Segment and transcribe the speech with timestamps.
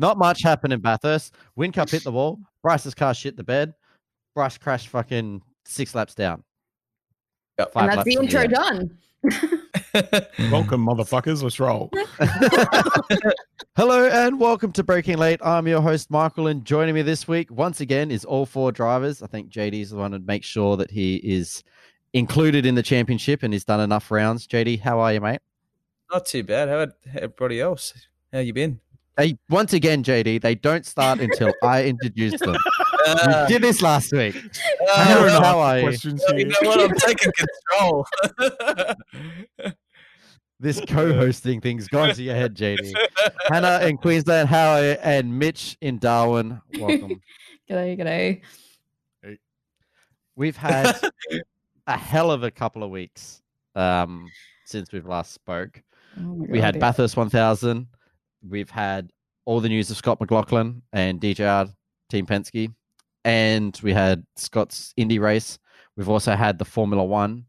[0.00, 1.34] Not much happened in Bathurst.
[1.58, 2.40] Whincup hit the wall.
[2.62, 3.74] Bryce's car shit the bed.
[4.34, 6.42] Bryce crashed fucking six laps down.
[7.58, 7.72] Yep.
[7.74, 8.50] Five and that's laps the intro end.
[8.50, 8.98] done.
[10.50, 11.42] Welcome, motherfuckers.
[11.42, 11.90] Let's roll.
[13.76, 15.38] Hello and welcome to Breaking Late.
[15.42, 19.22] I'm your host, Michael, and joining me this week, once again, is all four drivers.
[19.22, 21.62] I think JD's the one to make sure that he is
[22.14, 24.46] included in the championship and he's done enough rounds.
[24.46, 25.40] JD, how are you, mate?
[26.10, 26.70] Not too bad.
[26.70, 27.92] How about everybody else?
[28.32, 28.80] How you been?
[29.16, 32.56] Hey, once again, JD, they don't start until I introduce them.
[33.06, 34.34] Uh, you did this last week.
[34.36, 35.82] uh, How well, how are you?
[35.84, 36.46] Questions you here.
[36.48, 36.80] know what?
[36.80, 38.06] I'm taking control.
[40.62, 42.92] This co-hosting thing's gone to your head, JD.
[43.48, 44.90] Hannah in Queensland, how are you?
[45.02, 47.18] And Mitch in Darwin, welcome.
[47.70, 48.42] G'day, g'day.
[49.22, 49.38] Hey.
[50.36, 51.00] We've had
[51.86, 53.40] a hell of a couple of weeks
[53.74, 54.26] um,
[54.66, 55.82] since we've last spoke.
[56.18, 56.80] Oh my We had God.
[56.80, 57.86] Bathurst 1000.
[58.46, 59.10] We've had
[59.44, 61.72] all the news of Scott McLaughlin and DJR
[62.08, 62.72] Team Penske.
[63.24, 65.58] And we had Scott's Indy race.
[65.96, 67.44] We've also had the Formula One.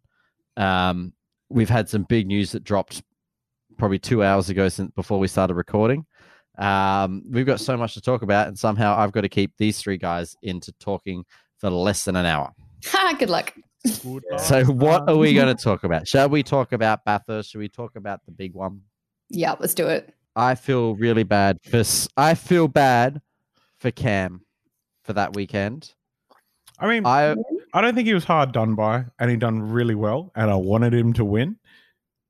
[0.58, 1.14] Um,
[1.50, 3.02] we've had some big news that dropped
[3.78, 6.06] probably two hours ago since before we started recording.
[6.58, 9.80] Um, we've got so much to talk about, and somehow I've got to keep these
[9.80, 11.24] three guys into talking
[11.60, 12.52] for less than an hour.
[13.18, 13.54] Good luck.
[14.04, 16.08] Good So, what are we going to talk about?
[16.08, 17.52] Shall we talk about Bathurst?
[17.52, 18.82] Should we talk about the big one?
[19.30, 20.14] Yeah, let's do it.
[20.36, 21.84] I feel really bad for
[22.18, 23.22] I feel bad
[23.80, 24.42] for Cam
[25.04, 25.94] for that weekend.
[26.80, 27.36] I mean, I
[27.74, 30.56] I don't think he was hard done by, and he done really well, and I
[30.56, 31.58] wanted him to win.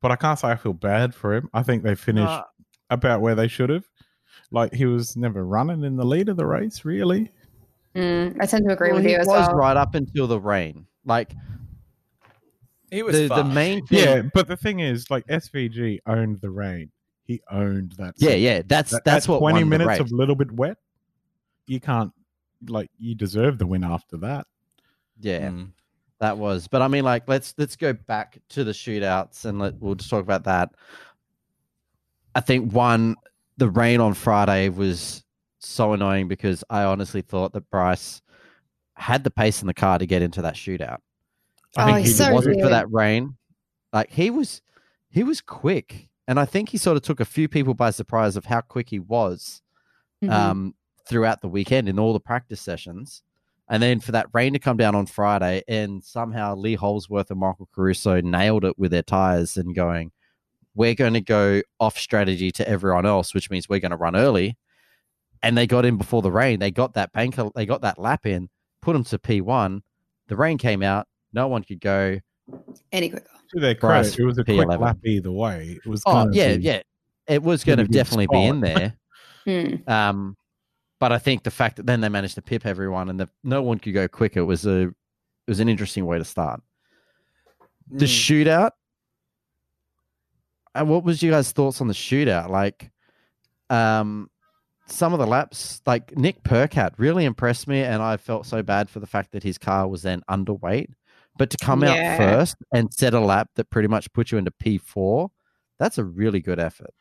[0.01, 1.49] But I can't say I feel bad for him.
[1.53, 2.43] I think they finished uh,
[2.89, 3.85] about where they should have.
[4.51, 7.31] Like he was never running in the lead of the race, really.
[7.95, 9.55] Mm, I tend to agree well, with he you as was well.
[9.55, 10.87] right up until the rain.
[11.05, 11.33] Like
[12.89, 16.49] he was the, the main thing, Yeah, but the thing is, like SVG owned the
[16.49, 16.91] rain.
[17.23, 18.15] He owned that.
[18.17, 18.41] yeah, section.
[18.43, 18.61] yeah.
[18.65, 19.99] That's That- that's that what twenty won the minutes race.
[19.99, 20.77] of little bit wet.
[21.67, 22.11] You can't
[22.67, 24.47] like you deserve the win after that.
[25.19, 25.49] yeah.
[25.49, 25.71] Mm.
[26.19, 26.67] that was.
[26.67, 30.09] But I mean, like, let's let's go back to the shootouts and let we'll just
[30.09, 30.69] talk about that.
[32.35, 33.15] I think one,
[33.57, 35.23] the rain on Friday was
[35.59, 38.21] so annoying because I honestly thought that Bryce
[38.95, 40.97] had the pace in the car to get into that shootout.
[41.77, 42.63] Oh, I think he's he so wasn't good.
[42.63, 43.35] for that rain,
[43.93, 44.61] like he was,
[45.09, 48.35] he was quick, and I think he sort of took a few people by surprise
[48.37, 49.61] of how quick he was
[50.23, 50.29] Mhm.
[50.31, 50.75] um,
[51.07, 53.23] throughout the weekend in all the practice sessions.
[53.67, 57.39] And then for that rain to come down on Friday, and somehow Lee Holdsworth and
[57.39, 60.11] Michael Caruso nailed it with their tires and going,
[60.75, 64.15] we're going to go off strategy to everyone else, which means we're going to run
[64.15, 64.57] early.
[65.41, 66.59] And they got in before the rain.
[66.59, 68.49] They got that banker, they got that lap in,
[68.81, 69.81] put them to P1.
[70.27, 71.07] The rain came out.
[71.33, 72.19] No one could go.
[72.91, 73.25] Any quicker.
[73.53, 74.79] To their Bryce, credit, it was a quick P11.
[74.79, 75.79] lap either way.
[75.83, 76.03] It was.
[76.05, 76.81] Oh, yeah, be- yeah.
[77.27, 78.93] It was going to Really good definitely be in there.
[79.47, 79.89] Mm.
[79.89, 80.37] Um,
[80.99, 83.63] but I think the fact that then they managed to pip everyone and the, no
[83.63, 84.93] one could go quicker was a it
[85.47, 86.61] was an interesting way to start.
[87.89, 88.45] The Mm.
[88.45, 88.71] shootout.
[90.75, 92.49] And what was you guys' thoughts on the shootout?
[92.49, 92.91] Like,
[93.71, 94.29] um,
[94.85, 98.89] some of the laps, like Nick Percat, really impressed me, and I felt so bad
[98.91, 100.89] for the fact that his car was then underweight.
[101.37, 101.93] But to come Yeah.
[101.93, 105.31] out first and set a lap that pretty much put you into P four,
[105.79, 106.93] that's a really good effort.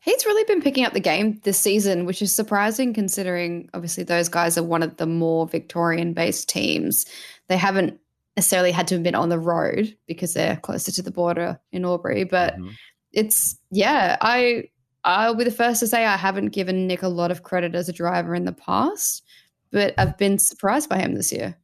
[0.00, 4.28] He's really been picking up the game this season, which is surprising considering obviously those
[4.28, 7.06] guys are one of the more Victorian based teams.
[7.48, 7.98] They haven't
[8.36, 11.84] necessarily had to have been on the road because they're closer to the border in
[11.84, 12.72] Albury, but Mhm.
[13.12, 14.64] it's yeah, I
[15.04, 17.88] I'll be the first to say I haven't given Nick a lot of credit as
[17.88, 19.22] a driver in the past,
[19.70, 21.56] but I've been surprised by him this year.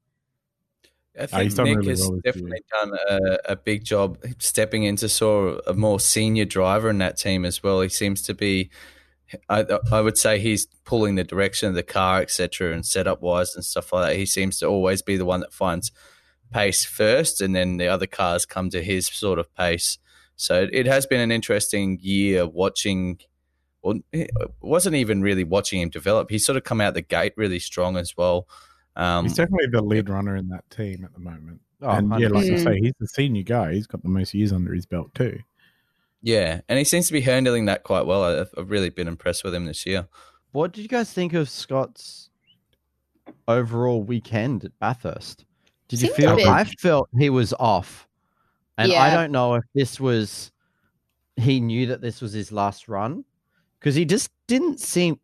[1.19, 5.09] I Ah, think Nick really has well definitely done a, a big job stepping into
[5.09, 7.81] sort of a more senior driver in that team as well.
[7.81, 8.71] He seems to be,
[9.49, 13.55] I, I would say, he's pulling the direction of the car, etc., and setup wise
[13.55, 14.17] and stuff like that.
[14.17, 15.91] He seems to always be the one that finds
[16.53, 19.99] pace first, and then the other cars come to his sort of pace.
[20.37, 23.19] So it has been an interesting year watching.
[23.83, 26.31] Well, it wasn't even really watching him develop.
[26.31, 28.47] He's sort of come out the gate really strong as well.
[29.01, 31.63] Um, He's definitely the lead runner in that team at the moment.
[31.81, 33.73] Oh, and yeah, like I say, he's the senior guy.
[33.73, 35.39] He's got the most years under his belt too.
[36.21, 38.23] Yeah, and he seems to be handling that quite well.
[38.23, 40.07] I've, I've really been impressed with him this year.
[40.53, 42.29] What did you guys think of Scott's
[43.49, 45.47] overall weekend at Bathurst?
[45.89, 46.37] Did you feel?
[46.47, 48.07] I felt he was off,
[48.77, 50.53] and I don't know if this was
[51.37, 53.25] he knew that this was his last run
[53.79, 55.19] because he just didn't seem.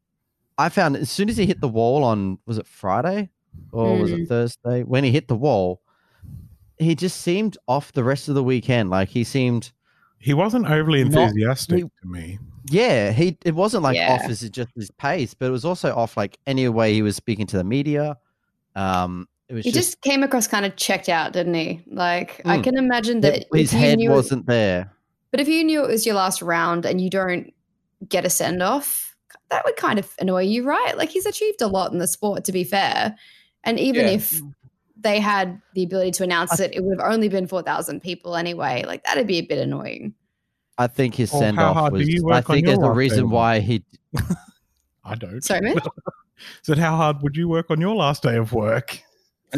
[0.56, 3.28] I found as soon as he hit the wall on was it Friday
[3.72, 5.80] or was it Thursday when he hit the wall,
[6.78, 8.90] he just seemed off the rest of the weekend.
[8.90, 9.72] Like he seemed
[10.18, 12.38] He wasn't overly Not- enthusiastic he- to me.
[12.70, 14.14] Yeah, he it wasn't like Yeah.
[14.14, 17.14] off his just his pace, but it was also off like any way he was
[17.16, 18.16] speaking to the media.
[18.74, 21.82] Um, it was He just, just came across kind of checked out, didn't he?
[21.86, 22.64] Like I Mm.
[22.64, 24.90] can imagine that it- his head knew- wasn't there.
[25.30, 27.52] But if you knew it was your last round and you don't
[28.08, 29.14] get a send off,
[29.50, 30.96] that would kind of annoy you, right?
[30.96, 33.14] Like he's achieved a lot in the sport, to be fair.
[33.66, 34.12] And even Yeah.
[34.12, 34.40] if
[34.98, 38.84] they had the ability to announce it, it would have only been 4,000 people anyway.
[38.86, 40.14] Like that'd be a bit annoying.
[40.78, 42.08] I think his Well, send off was.
[42.30, 43.34] I think there's a reason day?
[43.34, 43.84] why he.
[45.04, 45.42] I don't.
[45.44, 45.76] Sorry, man?
[46.62, 48.98] Said, how hard would you work on your last day of work?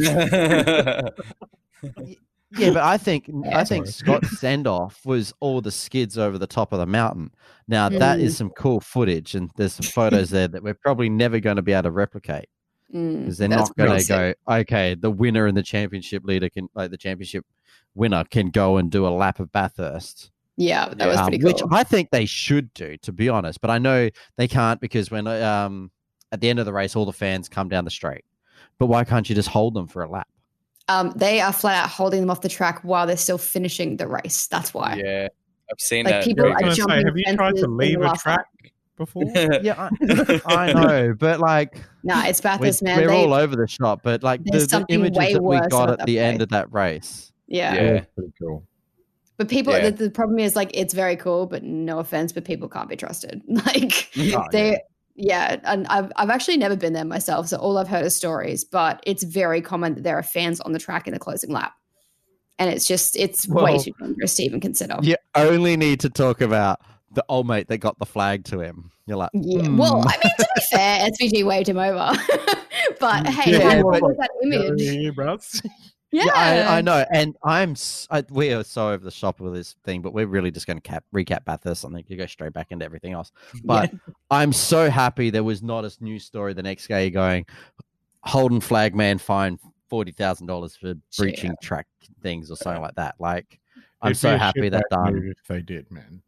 [2.56, 3.58] Yeah, but I think Yeah.
[3.58, 4.19] I think Sorry.
[4.20, 7.31] Scott's send off was all the skids over the top of the mountain.
[7.69, 8.38] Now that is Mm.
[8.38, 11.72] some cool footage, and there's some photos there that we're probably never going to be
[11.72, 12.57] able to replicate Mm,
[12.90, 14.35] because they're that's not going to go.
[14.61, 17.44] Okay, the winner and the championship leader can like the championship
[17.94, 20.31] winner can go and do a lap of Bathurst.
[20.56, 21.61] Yeah, that was um, pretty Which.
[21.70, 23.61] I think they should do, to be honest.
[23.61, 25.90] But I know they can't because when um
[26.32, 28.25] at the end of the race, all the fans come down the straight.
[28.79, 30.29] But why can't you just hold them for a lap?
[30.88, 34.08] Um, they are flat out holding them off the track while they're still finishing the
[34.08, 34.46] race.
[34.46, 35.00] That's why.
[35.05, 35.29] yeah,
[35.70, 36.25] I've seen Like, that.
[36.25, 38.46] people I are going to say, have you tried to leave a last track
[38.98, 39.24] before?
[39.62, 42.98] Yeah, I, I know, but like Nah, it's we're, Bathurst, man.
[43.00, 44.00] we're They, all over the shop.
[44.02, 46.42] But like the, There's the something images way that we got at that the end
[46.42, 47.74] of that race, yeah.
[47.74, 48.04] Yeah.
[48.14, 48.64] Pretty cool.
[49.38, 49.90] But people, Yeah.
[49.90, 52.96] the, the problem is like it's very cool, but no offense, but people can't be
[52.96, 53.40] trusted.
[53.48, 54.80] Like Oh, they,
[55.14, 58.64] yeah, and I've I've actually never been there myself, so all I've heard is stories.
[58.64, 61.72] But it's very common that there are fans on the track in the closing lap,
[62.58, 64.96] and it's just it's way Well, too dangerous to even consider.
[65.02, 66.80] you only need to talk about
[67.12, 68.90] the old mate that got the flag to him.
[69.06, 69.69] You're like, Yeah.
[69.69, 70.08] Well, hmm.
[70.08, 72.12] I mean, to be fair, SVG waved him over.
[73.00, 74.81] but hey, Yeah, how but- that image?
[74.82, 75.62] Yeah, bruts.
[76.10, 76.32] Yeah, Yeah,
[76.70, 79.76] I, I know, and I'm s I we are so over the shop with this
[79.84, 81.84] thing, but we're really just going to cap recap Bathurst.
[81.84, 83.31] I think you go straight back into everything else.
[83.64, 83.93] But
[84.31, 87.44] I'm so happy there was not a news story the next day going
[88.22, 89.58] Holden flagman fined
[89.90, 91.87] forty thousand dollars for breaching track
[92.22, 93.16] things or something like that.
[93.19, 93.60] Like
[94.00, 95.34] I'm It'd so happy that done.
[95.38, 96.22] If they did, man.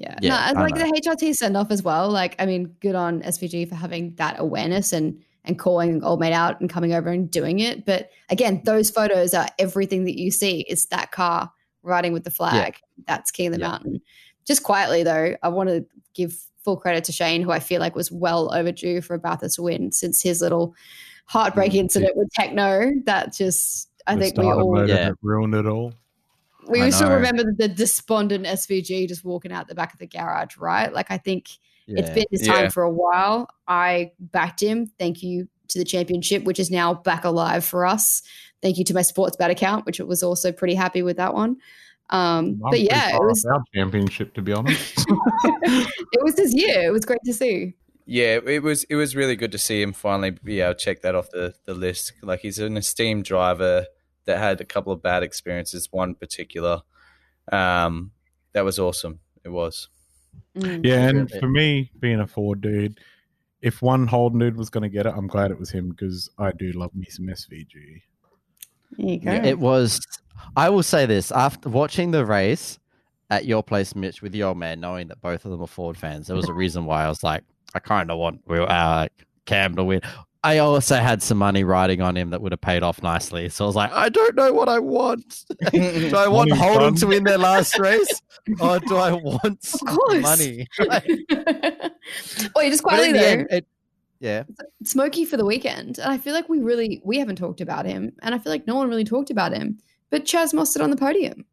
[0.00, 0.82] Yeah, Yeah, no, and I like know.
[0.86, 2.08] the HRT send off as well.
[2.10, 6.34] Like, I mean, good on SVG for having that awareness and and calling old mate
[6.34, 7.86] out and coming over and doing it.
[7.86, 10.60] But again, those photos are everything that you see.
[10.68, 11.50] is that car
[11.82, 12.76] riding with the flag.
[13.06, 13.68] That's King of the Yeah.
[13.68, 14.00] Mountain.
[14.46, 17.94] Just quietly though, I want to give full credit to Shane, who I feel like
[17.94, 20.74] was well overdue for a Bathurst win since his little
[21.26, 22.92] heartbreak Mm, incident with Techno.
[23.06, 25.12] That just, I The think we all Yeah.
[25.22, 25.94] ruined it all.
[26.68, 30.06] We I still remember the, the despondent SVG just walking out the back of the
[30.06, 30.92] garage, right?
[30.92, 31.48] Like I think
[31.86, 32.68] it's been his time Yeah.
[32.68, 33.48] for a while.
[33.66, 34.86] I backed him.
[34.98, 38.22] Thank you to the championship, which is now back alive for us.
[38.62, 41.56] Thank you to my sports bet account, which was also pretty happy with that one.
[42.10, 44.94] Um, but yeah, it was off our championship, to be honest.
[45.08, 46.82] it was his year.
[46.82, 47.74] It was great to see.
[48.06, 51.02] Yeah, it was it was really good to see him finally be able to check
[51.02, 52.14] that off the, the list.
[52.22, 53.84] Like he's an esteemed driver
[54.28, 56.82] that had a couple of bad experiences, one particular.
[57.50, 58.12] Um
[58.52, 59.20] that was awesome.
[59.44, 59.88] It was.
[60.56, 60.84] Mm.
[60.84, 62.98] yeah, and for me, being a Ford dude,
[63.60, 66.30] if one Holden dude was going to get it, I'm glad it was him because
[66.38, 68.02] I do love me some SVG.
[68.92, 69.30] There you go.
[69.30, 70.00] Yeah, it was.
[70.56, 72.78] I will say this: after watching the race
[73.30, 75.96] at your place, Mitch, with the old man, knowing that both of them are Ford
[75.96, 77.44] fans, there was a reason why I was like,
[77.74, 79.08] I kind of want Will uh,
[79.44, 80.00] Cam to win.
[80.44, 83.64] I also had some money riding on him that would have paid off nicely, so
[83.64, 85.44] I was like, I don't know what I want.
[85.72, 87.00] do I want Money, Holden son.
[87.00, 88.22] to win their last race,
[88.60, 90.22] or do I want of course.
[90.22, 90.66] money?
[92.54, 93.24] well, you just quietly in the though.
[93.26, 93.66] end, it-
[94.20, 94.42] yeah,
[94.82, 95.98] Smokey for the weekend.
[96.00, 98.12] And I feel like we really we haven't talked about him.
[98.20, 99.78] And I feel like no one really talked about him.
[100.10, 101.44] But Chaz Mostert on the podium.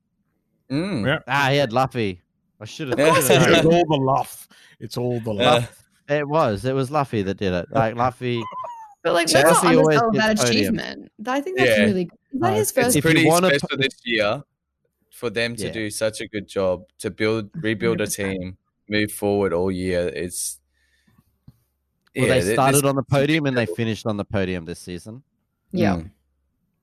[0.71, 1.05] Mm.
[1.05, 1.19] Yeah.
[1.27, 2.21] ah, he had Luffy.
[2.59, 2.97] I should have.
[2.97, 3.13] Yeah.
[3.15, 3.29] it's
[3.67, 4.47] all the luff.
[4.79, 5.51] It's all the Yeah.
[5.51, 5.83] luff.
[6.09, 6.65] It was.
[6.65, 7.67] It was Luffy that did it.
[7.69, 8.41] Like Luffy.
[9.05, 10.75] But like Chelsea let's not always undersell that gets podium.
[10.79, 11.11] achievement.
[11.27, 11.85] I think that's Yeah.
[11.85, 12.17] really good.
[12.33, 14.43] Is that No, his it's first If you pretty wanna special put- this year
[15.11, 15.71] for them to Yeah.
[15.71, 18.15] do such a good job to build rebuild a 100%.
[18.41, 18.57] team,
[18.89, 20.07] move forward all year.
[20.09, 20.59] It's
[22.15, 24.79] Well, yeah, they started this- on the podium and they finished on the podium this
[24.79, 25.21] season.
[25.71, 25.97] Yeah.
[25.97, 26.09] Mm.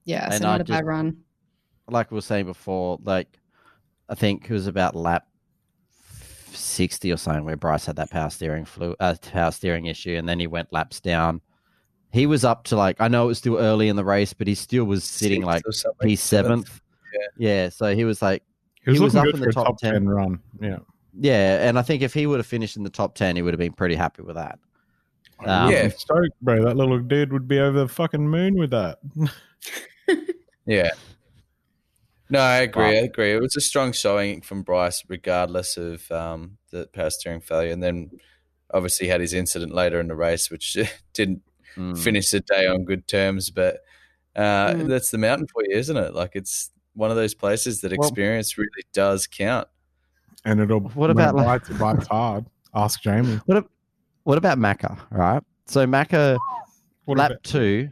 [0.05, 0.29] Yeah.
[0.29, 1.25] So And not I a bad run.
[1.89, 3.37] Like we were saying before, like
[4.09, 5.27] I think it was about lap
[6.53, 10.29] sixty or something where Bryce had that power steering flu, uh, power steering issue, and
[10.29, 11.41] then he went laps down.
[12.13, 14.47] He was up to like I know it was still early in the race, but
[14.47, 16.07] he still was sitting Sixth like or.
[16.07, 16.81] P seventh.
[17.39, 18.43] Yeah, so he was like
[18.85, 19.93] He was, He was up in the top top 10.
[19.93, 20.41] 10 run.
[20.61, 20.79] Yeah.
[21.19, 23.55] yeah, and I think if he would have finished in the top ten, he would
[23.55, 24.59] have been pretty happy with that.
[25.45, 25.89] Um, Yeah.
[25.89, 26.65] Stoked, bro.
[26.65, 28.99] That little dude would be over the fucking moon with that.
[30.65, 30.91] Yeah,
[32.31, 32.85] No, I agree.
[32.85, 32.91] Wow.
[32.91, 33.33] I agree.
[33.33, 37.73] It was a strong showing from Bryce, regardless of um, the power steering failure.
[37.73, 38.11] And then
[38.73, 40.77] obviously had his incident later in the race, which
[41.15, 41.43] didn't
[41.77, 41.99] Mm.
[41.99, 43.51] finish the day on good terms.
[43.51, 43.81] But
[44.37, 44.89] uh, Mm.
[44.89, 46.15] that's the mountain for you, isn't it?
[46.15, 49.69] Like it's one of those places that Well- experience really does count.
[50.45, 52.47] And it'll What about, when like- it bites, bites hard.
[52.75, 53.41] Ask Jamie.
[53.47, 53.69] What, ab-
[54.25, 55.43] what about Macca, right?
[55.67, 56.39] So Macca,
[57.05, 57.91] What lap about- two,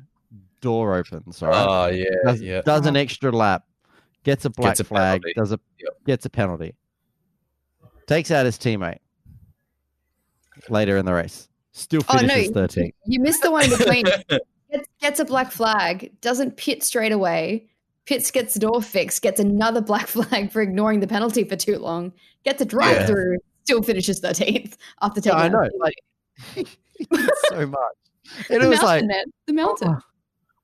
[0.61, 1.67] door opens, all right?
[1.69, 2.61] Oh yeah, does, yeah.
[2.63, 3.65] does an extra lap,
[4.25, 5.33] gets a black Gets a flag, penalty.
[5.37, 6.05] does a Yep.
[6.07, 6.75] gets a penalty,
[8.07, 8.99] takes out his teammate
[10.69, 12.29] later in the race, still Oh, no.
[12.29, 12.93] finishes 13th.
[13.07, 14.05] You missed the one in between.
[14.71, 17.67] gets, gets a black flag, doesn't pit straight away.
[18.07, 21.79] Pits gets the door fixed, gets another black flag for ignoring the penalty for too
[21.79, 22.13] long.
[22.45, 23.07] Gets a drive Yeah.
[23.07, 25.39] through, still finishes 13th after taking.
[25.39, 25.57] Yeah, taking.
[25.57, 25.95] I know, like
[27.49, 27.81] so much.
[28.49, 29.25] the And it was mountain, like, man.
[29.47, 29.89] the mountain.
[29.91, 29.99] oh.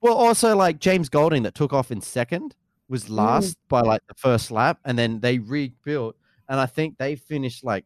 [0.00, 2.54] well, also like James Golding that took off in second
[2.88, 3.16] was mm.
[3.16, 6.16] last by like the first lap, and then they rebuilt,
[6.48, 7.84] and I think they finished like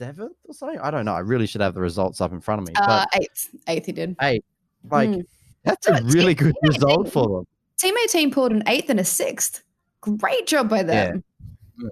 [0.00, 0.78] seventh or something.
[0.80, 1.14] I don't know.
[1.14, 3.86] I really should have the results up in front of me, Uh, but eighth, eighth
[3.86, 4.16] he did.
[4.22, 4.44] Eight.
[4.90, 5.22] like Mm.
[5.64, 7.46] that's a No, it's- really good it's- result for them.
[7.78, 9.62] Teammate team pulled an eighth and a sixth.
[10.00, 11.22] Great job by them.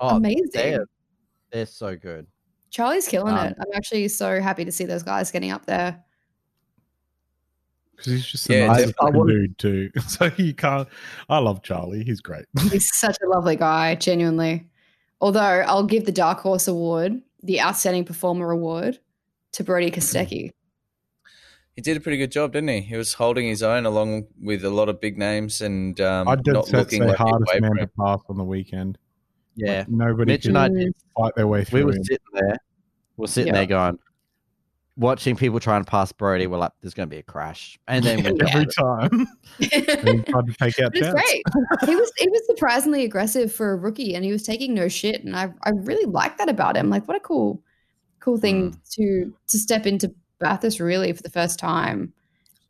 [0.00, 0.48] Oh, Amazing.
[0.52, 0.86] They're,
[1.50, 2.26] they're so good.
[2.70, 3.56] Charlie's killing Um, it.
[3.60, 6.02] I'm actually so happy to see those guys getting up there.
[7.96, 8.94] Because he's just a Yeah, nice definitely.
[9.00, 9.90] I fucking would- dude too.
[10.08, 10.88] So you can't.
[11.28, 12.04] I love Charlie.
[12.04, 12.44] He's great.
[12.70, 14.66] He's such a lovely guy, genuinely.
[15.20, 18.98] Although I'll give the Dark Horse Award, the Outstanding Performer Award,
[19.52, 20.52] to Brody Kostecki.
[21.76, 22.80] He did a pretty good job, didn't he?
[22.80, 26.34] He was holding his own along with a lot of big names and um, I
[26.34, 28.98] did not set looking the like hardest man to pass on the weekend.
[29.54, 30.92] Yeah, Like, nobody Mitch could and I did.
[31.16, 31.76] fight their way through.
[31.76, 32.02] We through were him.
[32.04, 32.56] sitting there.
[33.16, 33.58] We're sitting Yeah.
[33.60, 33.98] there going,
[34.98, 36.46] watching people try and pass Brody.
[36.46, 39.10] We're like, there's going to be a crash, and then we every time.
[39.12, 39.28] and
[39.60, 41.42] he tried to take out was great.
[41.86, 45.24] He was he was surprisingly aggressive for a rookie, and he was taking no shit.
[45.24, 46.90] And I I really like that about him.
[46.90, 47.62] Like, what a cool
[48.20, 48.90] cool thing mm.
[48.92, 52.12] to to step into Bathurst really for the first time.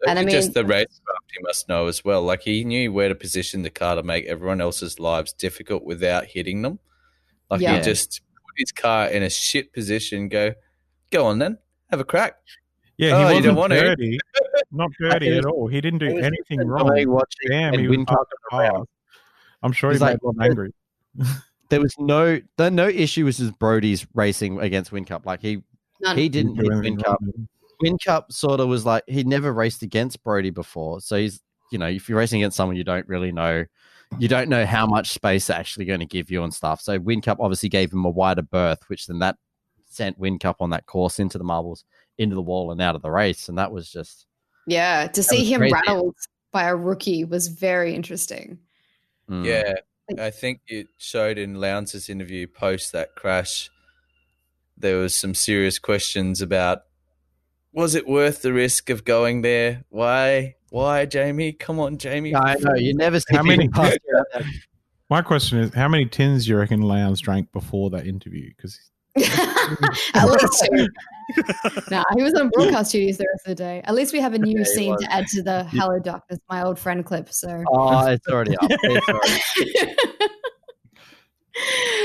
[0.06, 2.22] And I Maybe just mean- the racecraft he must know as well.
[2.22, 6.26] Like he knew where to position the car to make everyone else's lives difficult without
[6.26, 6.78] hitting them.
[7.50, 7.76] Like Yeah.
[7.76, 10.28] he just put his car in a shit position.
[10.28, 10.54] Go,
[11.10, 11.58] go on then,
[11.90, 12.36] have a crack.
[12.96, 13.80] Yeah, Oh, he you wasn't don't want to?
[13.80, 14.18] dirty.
[14.72, 15.68] Not dirty It at all.
[15.68, 16.86] He didn't do anything wrong.
[17.08, 18.86] watching Damn, he was Win hard to pass.
[19.62, 20.74] I'm sure He's he like, made them angry.
[21.68, 25.24] there was no the no issue was just Brody's racing against Whincup.
[25.26, 25.62] Like he
[26.00, 26.16] None.
[26.16, 27.16] he didn't do hit anything Whincup.
[27.80, 31.40] Win Cup sort of was like he never raced against Brody before, so he's
[31.70, 33.64] you know if you're racing against someone you don't really know,
[34.18, 36.80] you don't know how much space they're actually going to give you and stuff.
[36.80, 39.36] So Whincup obviously gave him a wider berth, which then that
[39.98, 41.84] sent Whincup on that course into the marbles,
[42.16, 44.24] into the wall and out of the race, and that was just
[44.66, 45.74] yeah, to see him crazy.
[45.74, 46.16] rattled
[46.52, 48.58] by a rookie was very interesting.
[49.28, 49.44] mm.
[49.44, 49.74] Yeah,
[50.18, 53.68] I think it showed in Lowndes' interview post that crash.
[54.78, 56.82] There was some serious questions about
[57.72, 59.84] was it worth the risk of going there?
[59.90, 60.54] Why?
[60.70, 61.52] Why, Jamie?
[61.52, 62.34] Come on, Jamie.
[62.34, 64.44] I know you never see How many- people pass out that-
[65.10, 68.50] My question is, how many tins do you reckon Lowndes drank before that interview?
[68.54, 68.78] Because
[70.14, 70.88] At least two.
[71.90, 73.82] nah, he was on broadcast duties the rest of the day.
[73.84, 75.02] At least we have a new Yeah, scene was.
[75.02, 77.30] to add to the Hello Darkness, my old friend clip.
[77.32, 77.62] So.
[77.70, 78.70] Oh, it's already up.
[78.70, 80.26] It's already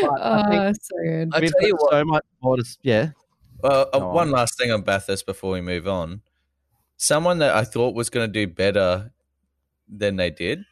[0.02, 1.30] But I think- oh, so good.
[1.34, 3.12] I We've tell you what, so much more to s- yeah.
[3.62, 4.34] Well, uh, Go one on.
[4.34, 6.22] last thing on Bathurst before we move on.
[6.98, 9.12] Someone that I thought was going to do better
[9.88, 10.64] than they did.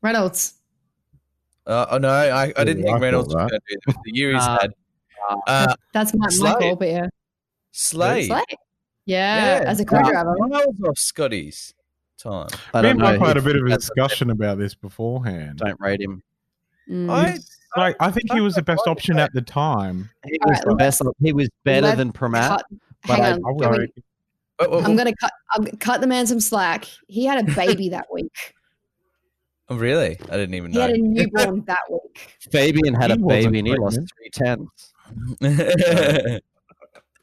[0.00, 0.54] Reynolds.
[1.66, 3.80] Uh, oh no, I, I didn't Yeah, I think Reynolds thought was going to do
[3.88, 3.96] that.
[4.04, 4.72] The year he's Uh, had.
[5.46, 6.54] Uh, That's my Slade.
[6.54, 7.06] Michael, but yeah.
[7.72, 8.26] Slade.
[8.26, 8.44] Slade.
[9.06, 9.88] Yeah, as a Yeah.
[10.02, 10.36] co-driver.
[10.38, 11.74] Miles off Scotty's
[12.18, 12.48] time.
[12.74, 13.18] I me don't and know.
[13.18, 15.58] Mike had a bit of a discussion about this beforehand.
[15.58, 16.22] Don't rate him.
[16.88, 17.10] Mm.
[17.10, 20.10] I, It's like I think he was the best option at the time.
[20.24, 21.02] He was right, the best.
[21.20, 22.48] He was better let's than Premat.
[22.48, 22.66] cut,
[23.06, 23.44] but hang I- on.
[23.46, 24.02] I would Can we- reckon-
[24.60, 25.32] oh, oh, I'm gonna cut.
[25.54, 26.86] I'm gonna cut the man some slack.
[27.06, 28.54] He had a baby that week.
[29.70, 30.18] oh, really?
[30.30, 30.82] I didn't even He know.
[30.86, 32.36] had a newborn that week.
[32.50, 34.10] Fabian had He a baby and he lost pregnant.
[34.16, 34.94] three tens.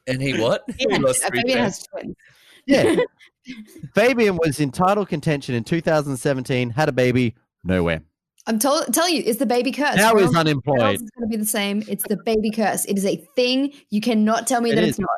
[0.07, 0.63] and he what?
[0.77, 2.15] He had, lost uh, Fabian has twins.
[2.65, 2.95] Yeah.
[3.95, 8.01] Fabian was in title contention in 2017, had a baby, nowhere.
[8.47, 9.95] I'm tell- telling you, it's the baby curse.
[9.95, 10.79] Now he's unemployed.
[10.79, 11.83] Reynolds is going to be the same.
[11.87, 12.85] It's the baby curse.
[12.85, 13.73] It is a thing.
[13.89, 14.89] You cannot tell me It that is.
[14.91, 15.09] it's not.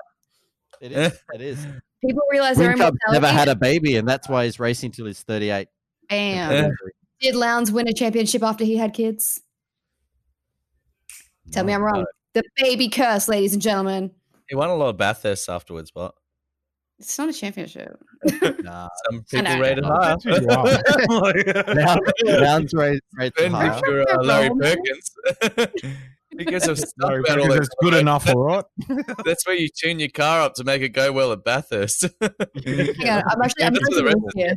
[0.81, 1.19] It is.
[1.33, 1.65] It is.
[2.05, 4.91] People realize their Win own Cup never had a baby, and that's why he's racing
[4.91, 5.67] till he's 38.
[6.09, 6.71] Bam.
[7.19, 9.41] Did Lowndes win a championship after he had kids?
[11.51, 12.05] Tell me I'm wrong.
[12.37, 14.11] The baby curse, ladies and gentlemen.
[14.47, 16.13] He won a lot of Bathurst afterwards, but
[16.99, 17.97] It's not a championship.
[18.63, 18.89] Nah.
[19.09, 19.59] Some people know.
[19.59, 20.17] rate it Oh, higher.
[20.17, 21.75] that's who you are.
[21.75, 23.73] Rounds, rounds rate, rate Ben higher.
[23.73, 25.11] Fisher, uh, Larry Perkins.
[26.37, 28.65] he gets a stuff No, about all because it's good enough, all right.
[29.25, 32.01] That's where you tune your car up to make it go well at Bathurst.
[32.21, 32.29] Hang
[33.09, 34.55] on, I'm actually I'm That's the rest here.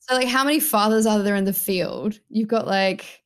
[0.00, 2.18] So, like, how many fathers are there in the field?
[2.28, 3.22] You've got like,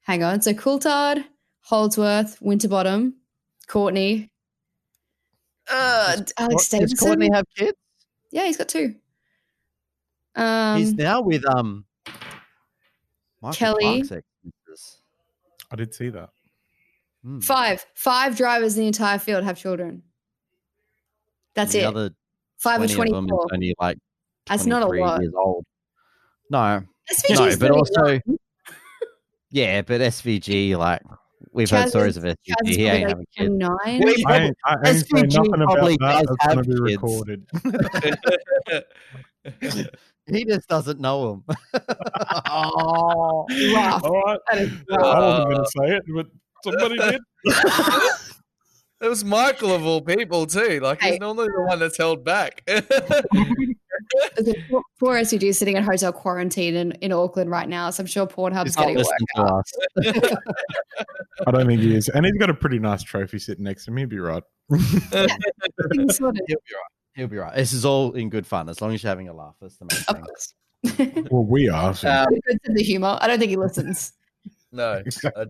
[0.00, 0.40] hang on.
[0.42, 1.24] So Coulthard,
[1.70, 3.14] Holdsworth, Winterbottom,
[3.68, 4.32] Courtney,
[5.70, 6.98] uh, Alex What, does Stevenson.
[6.98, 7.78] Courtney have kids?
[8.32, 8.96] Yeah, he's got two.
[10.34, 11.84] Um, He's now with um
[13.40, 14.02] Michael Kelly.
[14.02, 14.98] Clark's.
[15.70, 16.30] I did see that.
[17.22, 17.38] Hmm.
[17.38, 20.02] five, five drivers in the entire field have children.
[21.54, 21.84] That's the it.
[21.84, 22.10] Other
[22.58, 23.46] Five or 20 of twenty-four.
[23.54, 23.96] only like
[24.46, 25.20] That's not a lot.
[25.20, 25.64] years old.
[26.50, 28.38] No, SVG no, but also young.
[29.50, 31.02] yeah, but SVG like
[31.52, 32.36] we've heard stories is- of SVG.
[32.48, 33.48] Chaz He ain't like having kids.
[33.48, 34.00] 29.
[34.04, 36.26] Wait, I ain't, I SVG nothing about probably that.
[36.26, 37.02] does That's going have to be kids.
[37.02, 37.40] recorded.
[40.26, 41.42] He just doesn't know him.
[42.46, 44.04] oh, Rough.
[44.04, 44.38] All right.
[44.48, 46.26] That is I wasn't going to say it, but
[46.62, 47.20] somebody did.
[49.02, 50.78] It was Michael of all people too.
[50.80, 51.12] Like Hey.
[51.12, 52.62] he's normally the one that's held back.
[54.36, 58.02] There's a poor, poor SVG sitting in hotel quarantine in, in Auckland right now, so
[58.02, 59.64] I'm sure Pornhub's he's not getting a listening work.
[60.04, 60.36] to us.
[61.46, 62.08] I don't think he is.
[62.08, 63.96] And he's got a pretty nice trophy sitting next to him.
[63.98, 64.42] He'd be right.
[64.72, 66.42] Everything's sorted.
[66.46, 66.90] He'll be right.
[67.14, 67.54] He'll be right.
[67.54, 69.54] This is all in good fun as long as you're having a laugh.
[69.60, 70.24] That's the main Of thing.
[70.24, 70.54] course.
[71.30, 71.94] Well, we are.
[71.94, 73.18] so- Um, Good sense of humor.
[73.20, 74.12] I don't think he listens.
[74.72, 75.44] no, I Exactly.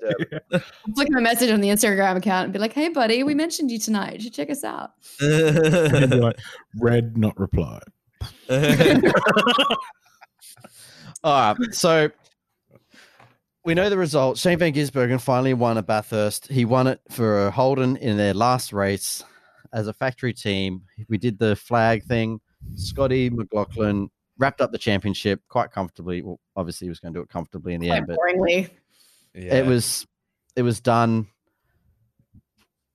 [0.51, 0.63] don't.
[0.97, 3.71] Flick him a message on the Instagram account and be like, "Hey, buddy, we mentioned
[3.71, 4.15] you tonight.
[4.15, 4.91] You should check us out."
[5.21, 6.37] And be like,
[6.81, 7.85] read, not replied.
[11.23, 11.75] All right.
[11.75, 12.11] So
[13.65, 14.39] we know the result.
[14.39, 16.49] Shane Van Gisbergen finally won at Bathurst.
[16.49, 19.23] He won it for Holden in their last race
[19.73, 20.83] as a factory team.
[21.09, 22.41] We did the flag thing.
[22.75, 26.23] Scotty McLaughlin wrapped up the championship quite comfortably.
[26.23, 28.71] Well, obviously, he was going to do it comfortably in the Quite end, but boringly.
[29.35, 29.59] Yeah.
[29.59, 30.07] it was
[30.57, 31.29] it was done.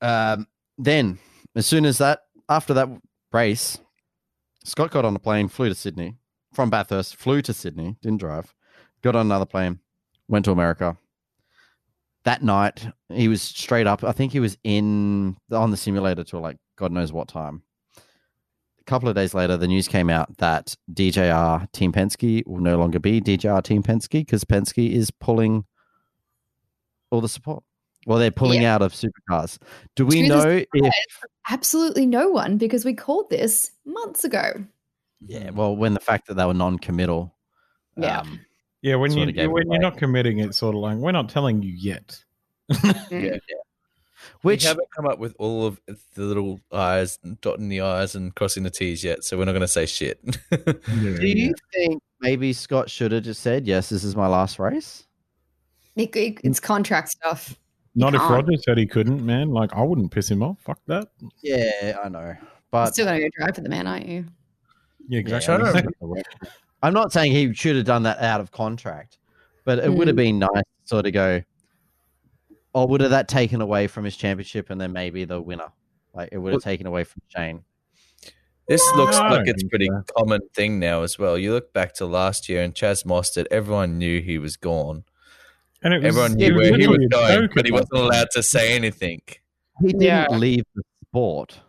[0.02, 1.20] Um, then,
[1.56, 2.90] as soon as that, after that
[3.32, 3.80] race,
[4.66, 6.16] Scott got on a plane, flew to Sydney
[6.52, 8.56] from Bathurst, flew to Sydney, didn't drive,
[9.04, 9.80] got on another plane,
[10.28, 10.98] went to America.
[12.24, 14.04] That night, he was straight up.
[14.04, 17.62] I think he was in on the simulator till like God knows what time.
[18.80, 22.78] A couple of days later, the news came out that DJR Team Penske will no
[22.78, 25.66] longer be DJR Team Penske because Penske is pulling
[27.12, 27.64] all the support.
[28.06, 29.58] Well, they're pulling out of supercars.
[29.96, 30.94] Do we To know if?
[31.50, 34.64] Absolutely no one, because we called this months ago.
[35.26, 35.50] Yeah.
[35.50, 37.34] Well, when the fact that they were non-committal.
[37.98, 38.20] Yeah.
[38.20, 38.40] um,
[38.82, 41.30] Yeah, when, you, gave it when you're not committing, it's sort of like, we're not
[41.30, 42.24] telling you yet.
[42.72, 43.40] Mm.
[44.42, 48.34] which we haven't come up with all of the little I's, dotting the I's and
[48.36, 50.20] crossing the T's yet, so we're not going to say shit.
[50.52, 50.74] Yeah,
[51.20, 55.06] do you think maybe Scott should have just said, "Yes, this is my last race"?
[55.96, 57.56] It- it- it's contract stuff.
[57.96, 58.32] Not if can't.
[58.32, 59.52] Roger said he couldn't, man.
[59.52, 60.60] Like, I wouldn't piss him off.
[60.60, 61.08] Fuck that.
[61.42, 62.40] Yeah, I know, You're
[62.72, 64.26] but still going to go drive for the man, aren't you?
[65.08, 65.84] Yeah, Yeah, exactly.
[66.16, 66.50] Yeah,
[66.84, 69.18] I'm not saying he should have done that out of contract,
[69.64, 70.24] but it would have hmm.
[70.24, 71.42] been nice to sort of go,
[72.74, 75.72] or would have that taken away from his championship and then maybe the winner?
[76.14, 77.64] Like it would have taken away from Shane.
[78.68, 80.04] This looks No, like it's pretty so.
[80.18, 81.38] common thing now as well.
[81.38, 85.04] You look back to last year and Chaz Mostert, everyone knew he was gone.
[85.84, 87.94] And it was, Everyone it knew where he was literally a going, but he wasn't
[87.94, 89.22] allowed to say anything.
[89.82, 90.28] He didn't Yeah.
[90.30, 91.60] leave the sport.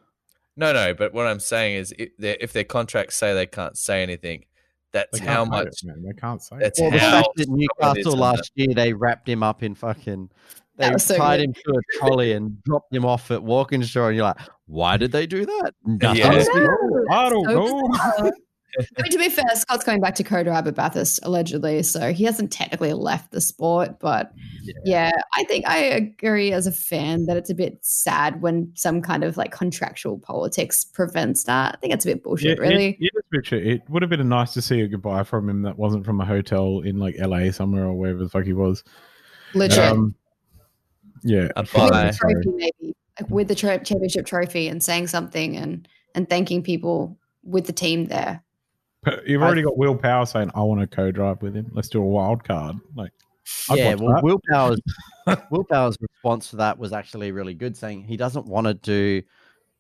[0.56, 3.76] No, no, but what I'm saying is if their, if their contracts say they can't
[3.76, 4.46] say anything,
[4.92, 5.66] that's how much.
[5.66, 6.02] it, man.
[6.02, 6.60] They can't say it.
[6.60, 9.28] That's Well, the how fact that stubborn it is Newcastle on last year they wrapped
[9.28, 10.30] him up in fucking
[10.78, 11.44] they That so tied good.
[11.48, 15.12] him to a trolley and dropped him off at Walkinshaw, and you're like, why did
[15.12, 15.72] they do that?
[15.84, 16.32] Nothing Yeah.
[16.38, 16.48] else.
[17.10, 18.30] I don't So know.
[18.76, 18.88] Bizarre.
[18.98, 22.24] I mean, to be fair, Scott's going back to co-drive at Bathurst allegedly, so he
[22.24, 23.98] hasn't technically left the sport.
[23.98, 24.32] But
[24.84, 25.12] yeah.
[25.34, 29.24] I think I agree as a fan that it's a bit sad when some kind
[29.24, 31.74] of like contractual politics prevents that.
[31.74, 32.88] I think it's a bit bullshit, Yeah, really.
[33.00, 33.56] It, it, is picture.
[33.56, 36.24] it would have been nice to see a goodbye from him that wasn't from a
[36.24, 38.84] hotel in like LA somewhere or wherever the fuck he was.
[39.54, 39.78] Legit.
[39.78, 40.14] Um,
[41.22, 41.48] yeah.
[41.56, 42.10] A with bye.
[42.10, 46.62] the trophy, maybe like with the tro- championship trophy, and saying something and and thanking
[46.62, 48.42] people with the team there.
[49.26, 51.70] You've already got Will Power saying, I want to co drive with him.
[51.72, 52.76] Let's do a wild card.
[52.94, 53.12] Like,
[53.70, 54.22] I'd yeah, well, that.
[55.50, 59.22] Will Power's response to that was actually really good, saying he doesn't want to do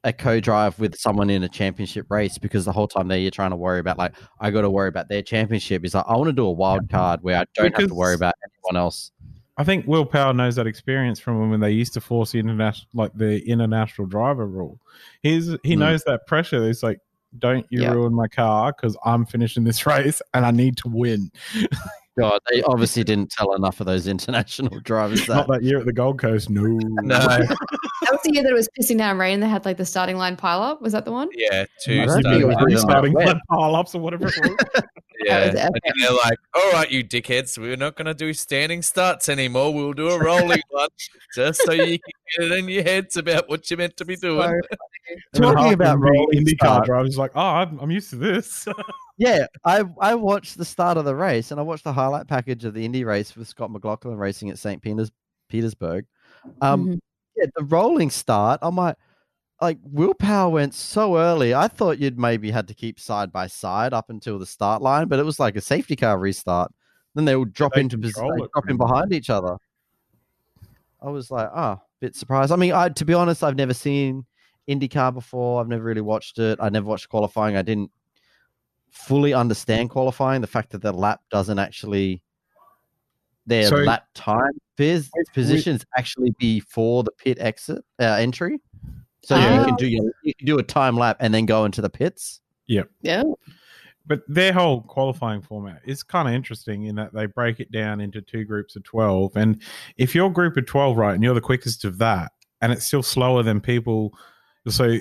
[0.04, 3.50] a co-drive with someone in a championship race because the whole time there you're trying
[3.50, 5.82] to worry about like I got to worry about their championship.
[5.82, 8.14] He's like, I want to do a wild card where I don't have to worry
[8.14, 9.10] about anyone else.
[9.58, 12.88] I think Will Power knows that experience from when they used to force the international,
[12.94, 14.78] like the international driver rule.
[15.22, 15.78] He's he Mm.
[15.78, 16.68] knows that pressure.
[16.68, 16.98] It's like,
[17.38, 17.92] don't you Yeah.
[17.92, 21.30] ruin my car because I'm finishing this race and I need to win.
[22.18, 25.52] God, they obviously didn't tell enough of those international drivers Not that.
[25.60, 26.48] that year at the Gold Coast.
[26.48, 26.62] No,
[27.02, 27.18] No.
[28.02, 29.40] That was the year that it was pissing down rain.
[29.40, 30.80] They had like the starting line pile up.
[30.80, 31.28] Was that the one?
[31.34, 32.66] Yeah, two I don't think starting it was lines.
[32.66, 33.26] really starting wet.
[33.26, 34.82] line pile ups or whatever it was.
[35.24, 39.28] Yeah, and they're like, "All right, you dickheads, we're not going to do standing starts
[39.28, 39.72] anymore.
[39.72, 40.88] We'll do a rolling one,
[41.34, 44.16] just so you can get it in your heads about what you're meant to be
[44.16, 44.60] doing."
[45.34, 46.84] So- Talking about of the rolling IndyCar start.
[46.86, 48.66] drivers like, oh, I'm, I'm used to this.
[49.18, 52.66] Yeah, I I watched the start of the race and I watched the highlight package
[52.66, 54.82] of the Indy race with Scott McLaughlin racing at St.
[54.82, 55.10] Peters,
[55.48, 56.04] Petersburg.
[56.60, 56.98] Um, Mhm.
[57.34, 58.58] yeah, the rolling start.
[58.60, 58.96] I'm like,
[59.60, 61.54] like Will Power went so early.
[61.54, 65.08] I thought you'd maybe had to keep side by side up until the start line,
[65.08, 66.72] but it was like a safety car restart.
[67.14, 69.56] Then they would drop they into position, drop in behind each other.
[71.00, 72.52] I was like, oh, bit surprised.
[72.52, 74.26] I mean, I to be honest, I've never seen
[74.68, 75.60] IndyCar before.
[75.60, 76.58] I've never really watched it.
[76.60, 77.56] I never watched qualifying.
[77.56, 77.90] I didn't
[78.90, 80.42] fully understand qualifying.
[80.42, 82.22] The fact that the lap doesn't actually
[83.46, 88.60] their So- lap time With- positions actually before the pit exit uh, entry.
[89.26, 89.76] So you can oh.
[89.76, 92.40] do your, you can do a time lap and then go into the pits.
[92.68, 92.84] Yeah.
[93.02, 93.24] Yeah.
[94.06, 98.00] but their whole qualifying format is kind of interesting in that they break it down
[98.00, 99.60] into two groups of 12 and
[99.96, 103.02] if you're group of 12 right and you're the quickest of that and it's still
[103.02, 104.12] slower than people
[104.68, 104.96] so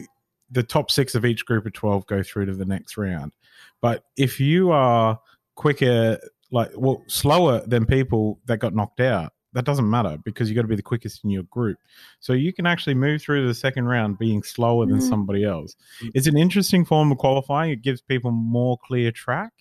[0.50, 3.32] the top six of each group of 12 go through to the next round
[3.80, 5.20] but if you are
[5.54, 6.20] quicker
[6.52, 10.62] like well slower than people that got knocked out that doesn't matter because you got
[10.62, 11.78] to be the quickest in your group
[12.20, 15.10] so you can actually move through to the second round being slower than Mhm.
[15.10, 15.76] somebody else
[16.14, 17.72] it's an interesting form of qualifying.
[17.72, 19.54] It gives people more clear track,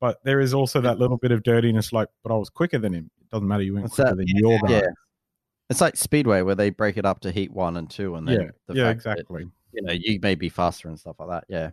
[0.00, 1.92] but there is also that little bit of dirtiness.
[1.92, 3.10] Like, but I was quicker than him.
[3.20, 3.62] It doesn't matter.
[3.62, 4.16] You went What's quicker that?
[4.16, 4.70] than your guy.
[4.80, 4.86] Yeah.
[5.68, 8.40] It's like speedway where they break it up to heat one and two, and then
[8.40, 9.46] yeah, the yeah, fact that, exactly.
[9.72, 11.44] you know you may be faster and stuff like that.
[11.48, 11.70] Yeah.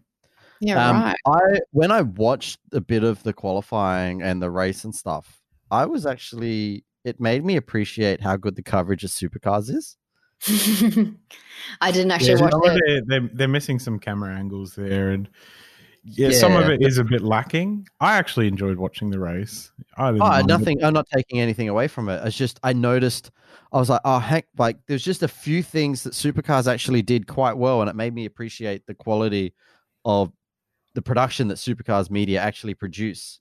[0.59, 1.17] Yeah, Um, right.
[1.27, 5.85] I when I watched a bit of the qualifying and the race and stuff, I
[5.85, 9.95] was actually it made me appreciate how good the coverage of supercars is.
[11.81, 12.81] I didn't actually Yeah, watch some of it.
[12.85, 15.29] it- they're, they're missing some camera angles there, and
[16.03, 16.73] yeah, some of Yeah.
[16.75, 17.87] it is a bit lacking.
[17.99, 19.71] I actually enjoyed watching the race.
[19.97, 20.47] I didn't Oh, mind it.
[20.47, 20.83] nothing.
[20.83, 22.25] I'm not taking anything away from it.
[22.25, 23.31] It's just I noticed.
[23.73, 27.27] I was like, oh heck, like there's just a few things that supercars actually did
[27.27, 29.53] quite well, and it made me appreciate the quality
[30.05, 30.31] of
[30.93, 33.39] the production that supercars media actually produce.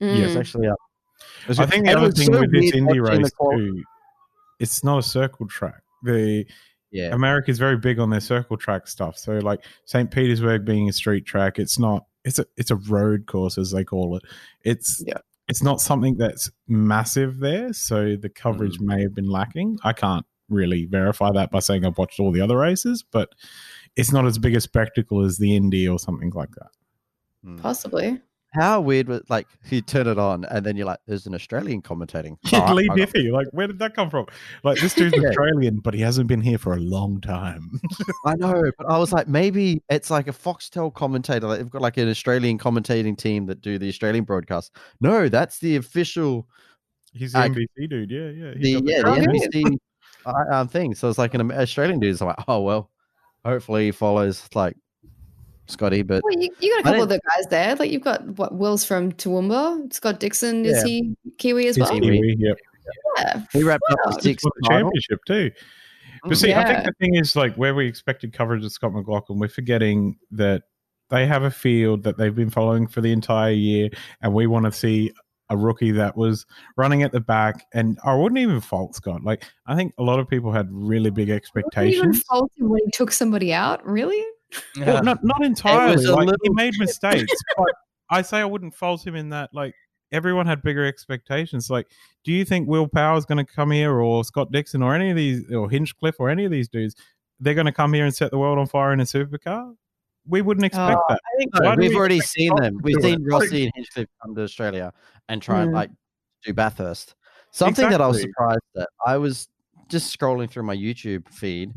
[0.00, 0.40] It's Mm.
[0.40, 0.68] actually.
[0.68, 0.87] Uh, it was
[1.48, 3.82] I think the other thing so with this weird Indy the race too,
[4.60, 5.82] it's not a circle track.
[6.02, 6.46] The
[6.90, 7.14] Yeah.
[7.14, 9.16] America's very big on their circle track stuff.
[9.18, 10.10] So like St.
[10.10, 13.84] Petersburg being a street track, it's not it's a it's a road course as they
[13.84, 14.22] call it.
[14.64, 15.18] It's Yeah.
[15.48, 19.78] it's not something that's massive there, so the coverage may have been lacking.
[19.84, 23.34] I can't really verify that by saying I've watched all the other races, but
[23.96, 26.70] it's not as big a spectacle as the Indy or something like that.
[27.44, 27.56] Hmm.
[27.58, 28.20] Possibly.
[28.58, 31.82] How weird was like you turn it on and then you're like, there's an Australian
[31.82, 32.36] commentating.
[32.52, 34.26] Yeah, Lee I got- Diffey, like where did that come from?
[34.64, 35.28] Like this dude's Yeah.
[35.28, 37.80] Australian, but he hasn't been here for a long time.
[38.26, 41.46] I know, but I was like, maybe it's like a Foxtel commentator.
[41.46, 44.72] Like they've got like an Australian commentating team that do the Australian broadcast.
[45.00, 46.48] No, that's the official
[47.12, 48.10] He's the I- NBC dude.
[48.10, 48.52] Yeah, yeah.
[48.54, 49.76] The yeah the NBC
[50.26, 50.94] uh, um, thing.
[50.94, 52.18] So it's like an Australian dude.
[52.18, 52.90] So I'm like, oh well,
[53.44, 54.76] hopefully he follows like
[55.68, 56.02] Scotty.
[56.02, 57.76] But Well, you, you got a couple of the guys there.
[57.76, 59.92] Like you've got what Will's from Toowoomba.
[59.92, 60.84] Scott Dixon is Yeah.
[60.84, 61.92] he Kiwi as He's well?
[62.00, 62.16] Kiwi.
[62.18, 62.56] Kiwi, yep.
[63.18, 63.42] Yeah.
[63.52, 65.50] he wrapped up the sixth the championship too.
[66.24, 66.36] But Mm.
[66.36, 69.48] see, I think the thing is like where we expected coverage of Scott McLaughlin, we're
[69.48, 70.62] forgetting that
[71.10, 73.88] they have a field that they've been following for the entire year,
[74.20, 75.12] and we want to see
[75.50, 76.44] a rookie that was
[76.76, 77.64] running at the back.
[77.72, 79.22] And I wouldn't even fault Scott.
[79.22, 82.22] Like I think a lot of people had really big Wouldn't even expectations.
[82.24, 83.86] fault him when he took somebody out.
[83.86, 84.22] Really?
[84.78, 86.04] Well, not not entirely.
[86.04, 87.68] a Like he made mistakes, but
[88.10, 89.50] I say I wouldn't fault him in that.
[89.52, 89.74] Like
[90.12, 91.68] everyone had bigger expectations.
[91.70, 91.86] Like,
[92.24, 95.10] do you think Will Power is going to come here, or Scott Dixon, or any
[95.10, 96.96] of these, or Hinchcliffe, or any of these dudes?
[97.40, 99.74] They're going to come here and set the world on fire in a supercar?
[100.26, 101.20] We wouldn't expect Oh, that.
[101.54, 102.78] No, Why do we've we already seen them.
[102.82, 103.30] We've seen it?
[103.32, 104.92] Rossi and Hinchcliffe come to Australia
[105.28, 105.74] and try and Mm.
[105.74, 105.90] like
[106.44, 107.14] do Bathurst.
[107.52, 108.88] Something that I was surprised at.
[109.06, 109.48] I was
[109.88, 111.72] just scrolling through my YouTube feed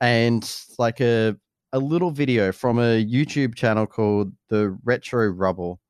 [0.00, 1.36] and like a
[1.72, 5.80] a little video from a YouTube channel called the Retro Rubble.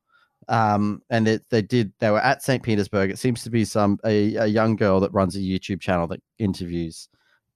[0.49, 2.63] Um, and it, they did they were at St.
[2.63, 3.11] Petersburg.
[3.11, 6.21] It seems to be some a, a young girl that runs a YouTube channel that
[6.39, 7.09] interviews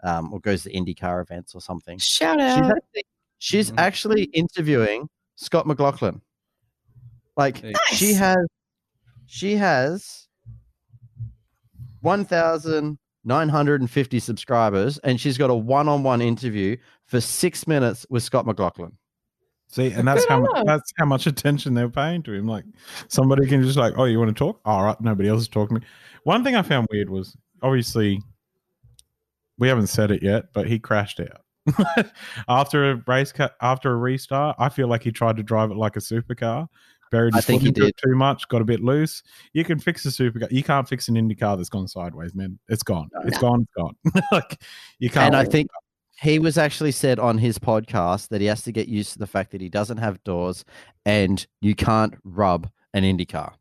[0.05, 1.99] um, or goes to IndyCar events or something.
[1.99, 2.71] Shout She's out.
[2.77, 3.05] actually,
[3.39, 3.79] she's Mhm.
[3.79, 6.21] actually interviewing Scott McLaughlin.
[7.37, 7.75] Like Nice.
[7.93, 8.37] she has,
[9.27, 10.29] she has
[12.01, 18.47] 1,950 subscribers, and she's got a one on one interview for six minutes with Scott
[18.47, 18.93] McLaughlin.
[19.69, 22.47] See, and that's Good how much, that's how much attention they're paying to him.
[22.47, 22.65] Like
[23.09, 24.61] somebody can just like, oh, you want to talk?
[24.65, 25.87] All right, nobody else is talking to me.
[26.23, 28.23] One thing I found weird was obviously
[29.59, 32.07] we haven't said it yet, but he crashed out
[32.49, 34.57] after a race cut after a restart.
[34.59, 36.69] I feel like he tried to drive it like a supercar.
[37.13, 38.09] Buried I think foot he into it did.
[38.11, 39.23] too much, got a bit loose.
[39.53, 40.51] You can fix a supercar.
[40.51, 42.59] You can't fix an Indy car that's gone sideways, man.
[42.69, 43.09] It's gone.
[43.25, 43.49] It's No.
[43.51, 43.63] gone.
[43.63, 43.73] It's
[44.13, 44.23] gone.
[44.33, 44.61] like
[44.99, 45.27] you can't.
[45.29, 45.71] And I fix think
[46.23, 49.27] he was actually said on his podcast that he has to get used to the
[49.27, 50.65] fact that he doesn't have doors
[51.05, 53.53] and you can't rub an IndyCar.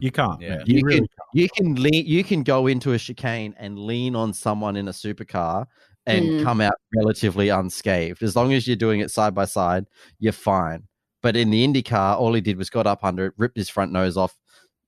[0.00, 0.40] you can't.
[0.40, 0.62] Yeah.
[0.66, 4.16] You You really can you can lean you can go into a chicane and lean
[4.16, 5.66] on someone in a supercar
[6.06, 6.42] and Mm.
[6.42, 8.22] come out relatively unscathed.
[8.22, 9.86] As long as you're doing it side by side,
[10.18, 10.88] you're fine.
[11.22, 13.92] But in the IndyCar, all he did was got up under it, ripped his front
[13.92, 14.36] nose off,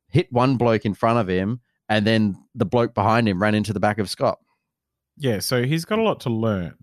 [0.08, 3.72] hit one bloke in front of him, and then the bloke behind him ran into
[3.72, 4.38] the back of Scott.
[5.18, 6.74] Yeah, so he's got a lot to learn.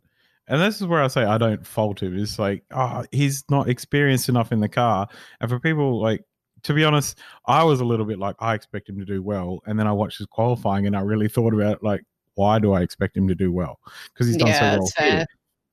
[0.49, 2.17] And this is where I say I don't fault him.
[2.17, 5.07] It's like, oh, he's not experienced enough in the car.
[5.39, 6.23] And for people like,
[6.63, 9.59] to be honest, I was a little bit like, I expect him to do well.
[9.65, 12.01] And then I watched his qualifying and I really thought about like,
[12.33, 13.79] why do I expect him to do well?
[14.13, 14.91] Because he's done Yeah, so well.
[14.97, 15.11] here.
[15.11, 15.25] fair.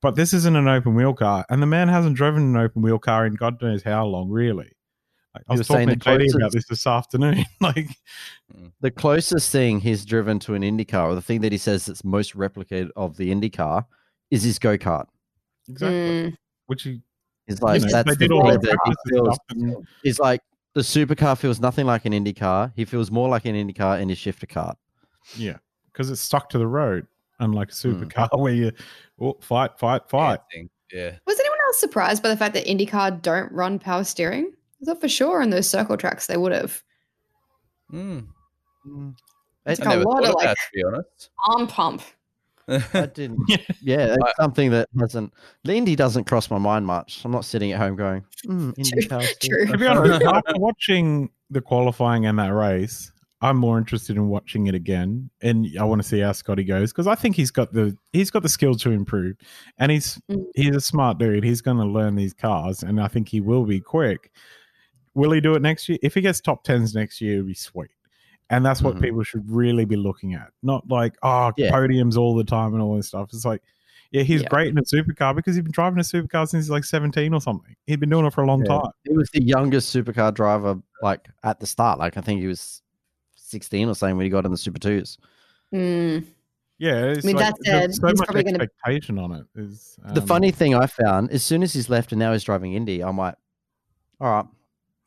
[0.02, 1.46] But this isn't an open wheel car.
[1.48, 4.72] And the man hasn't driven an open wheel car in God knows how long, really.
[5.34, 7.44] Like, I was, was saying talking to the JD about this this afternoon.
[7.60, 7.88] like,
[8.54, 8.72] mm.
[8.80, 12.04] The closest thing he's driven to an IndyCar, or the thing that he says that's
[12.04, 13.84] most replicated of the IndyCar,
[14.30, 15.06] is his go kart.
[15.68, 15.96] exactly.
[16.32, 16.36] Mm.
[16.66, 17.00] Which he,
[17.46, 19.34] He's like know, that's they the did all that he feels.
[19.34, 20.40] stuff and- He's like
[20.74, 22.72] the supercar feels nothing like an IndyCar.
[22.76, 24.74] He feels more like an IndyCar in his shifter kart.
[25.36, 25.56] Yeah,
[25.92, 27.06] because it's stuck to the road,
[27.38, 28.02] unlike a Hmm.
[28.02, 28.72] supercar where you
[29.20, 30.40] oh, fight, fight, fight.
[30.52, 30.68] thing.
[30.92, 31.16] Yeah.
[31.26, 34.52] Was anyone else surprised by the fact that IndyCar don't run power steering?
[34.82, 36.82] I thought for sure on those circle tracks they would have.
[37.92, 38.26] Mm.
[39.66, 41.30] It's I, got a lot of of like that, to be honest.
[41.48, 42.02] arm pump.
[42.68, 43.40] I didn't.
[43.80, 45.32] Yeah, that's something that hasn't.
[45.64, 47.22] The Indy doesn't cross my mind much.
[47.24, 49.22] I'm not sitting at home going, mm, Indy power.
[49.42, 49.66] True.
[49.66, 54.66] To be honest, after watching the qualifying and that race, I'm more interested in watching
[54.66, 57.72] it again, and I want to see how Scotty goes because I think he's got
[57.72, 59.36] the he's got the skill to improve,
[59.78, 60.46] and he's Mm.
[60.54, 61.44] he's a smart dude.
[61.44, 64.32] He's going to learn these cars, and I think he will be quick.
[65.14, 65.98] Will he do it next year?
[66.02, 67.90] If he gets top tens next year, it'll be sweet.
[68.50, 69.02] And that's what Mhm.
[69.02, 70.50] people should really be looking at.
[70.62, 71.70] Not like, oh, Yeah.
[71.72, 73.30] podiums all the time and all this stuff.
[73.32, 73.60] It's like,
[74.12, 74.48] yeah, he's Yeah.
[74.48, 77.40] great in a supercar because he's been driving a supercar since he's like 17 or
[77.40, 77.74] something.
[77.86, 78.78] He'd been doing it for a long Yeah.
[78.78, 78.90] time.
[79.04, 81.98] He was the youngest supercar driver, like at the start.
[81.98, 82.82] Like I think he was
[83.34, 85.18] 16 or something when he got in the Super Twos.
[85.74, 86.24] Mm.
[86.78, 89.46] Yeah, it's I mean, like, that there's said, so much probably gonna- expectation on it.
[89.56, 92.44] Is the um, funny thing I found, as soon as he's left and now he's
[92.44, 93.34] driving Indy, I'm like,
[94.20, 94.46] all right,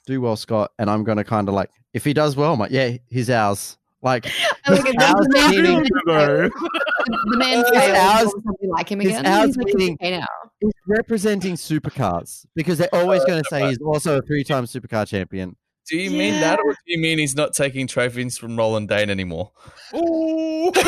[0.09, 0.71] do well, Scott.
[0.79, 3.29] And I'm going to kind of like, if he does well, I'm like, yeah, he's
[3.29, 3.77] ours.
[4.01, 4.25] Like,
[4.65, 6.49] I look at the, man, cheating, though?
[6.49, 7.95] the man His failed.
[7.97, 9.25] hours- Something like him again.
[9.25, 10.21] hours He's meeting- okay
[10.61, 15.07] he's representing supercars because they're always going to say he's also a three time supercar
[15.07, 15.55] champion.
[15.89, 19.09] Do you mean that, or do you mean he's not taking trophies from Roland Dane
[19.09, 19.51] anymore?
[19.95, 20.71] Ooh.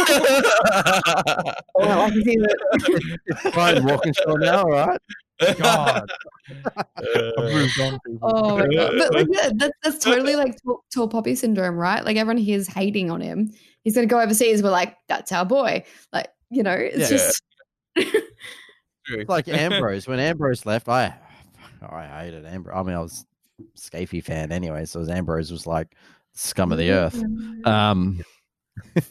[1.84, 3.54] Oh, like he's in it.
[3.54, 5.00] Brian Walkinshaw now, all right?
[5.58, 6.12] God,
[6.75, 7.32] Uh,
[7.82, 7.99] on.
[8.21, 8.93] Oh my god!
[8.97, 12.04] But like, yeah, that's that's totally like tall, tall poppy syndrome, right?
[12.04, 13.51] Like everyone here is hating on him.
[13.84, 14.62] He's gonna go overseas.
[14.62, 15.84] We're like, that's our boy.
[16.13, 17.17] Like you know, it's Yeah.
[17.17, 17.43] just.
[19.10, 20.08] It's like Ambrose.
[20.08, 21.13] When Ambrose left, I
[21.82, 22.75] I hated Ambrose.
[22.77, 23.25] I mean, I was
[23.60, 25.95] a Skaifey fan anyway, so Ambrose was like
[26.34, 27.21] scum of the earth.
[27.65, 28.23] Um,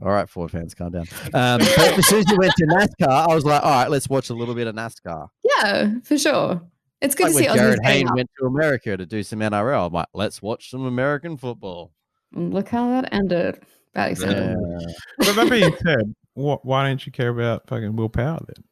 [0.00, 1.06] all right, Ford fans, calm down.
[1.34, 4.08] Um, but as soon as you went to NASCAR, I was like, all right, let's
[4.08, 5.28] watch a little bit of NASCAR.
[5.44, 6.62] Yeah, for sure.
[7.02, 9.40] It's good Like to see when Aussies Jarryd Hayne went to America to do some
[9.40, 9.88] NRL.
[9.88, 11.92] I'm like, let's watch some American football.
[12.32, 13.60] Look how that ended.
[13.92, 14.78] Bad example.
[14.80, 14.86] Yeah.
[15.18, 18.64] But that being said, what, why don't you care about fucking Will Power then?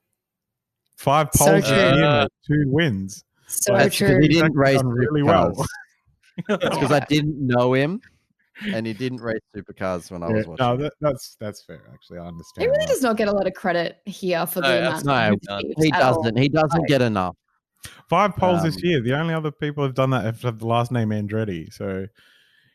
[0.96, 1.76] Five So poles true.
[1.76, 3.24] this year, two wins.
[3.48, 4.20] So That's 'cause true.
[4.20, 5.50] he didn't Exactly, race really well.
[5.52, 5.66] supercars.
[6.62, 8.00] It's because I didn't know him,
[8.75, 10.64] and he didn't race supercars when I was watching.
[10.66, 11.83] no, that, that's that's fair.
[11.92, 12.62] Actually, I understand.
[12.62, 12.88] He really that.
[12.92, 15.59] does not get a lot of credit here for the No, amount no, of no,
[15.83, 16.37] he doesn't.
[16.38, 17.37] He doesn't get enough.
[18.09, 19.01] Five poles this Um, year.
[19.01, 21.73] The only other people who've done that have the last name Andretti.
[21.73, 22.07] So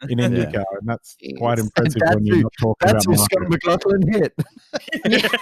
[0.10, 0.28] in Yeah.
[0.30, 3.42] IndyCar, and that's quite impressive that's when you're who- not talking That's who about Scott
[3.42, 3.50] Marco.
[3.52, 5.32] McLaughlin hit.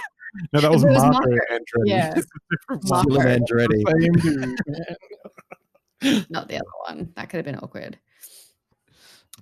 [0.52, 1.30] No, that was was Marco Marco.
[1.52, 1.86] Andretti.
[1.86, 2.12] Yeah.
[2.16, 3.18] It's a different Marco.
[3.20, 4.00] Andretti.
[4.02, 6.26] Same dude, man.
[6.28, 7.12] Not the other one.
[7.14, 7.98] That could have been awkward.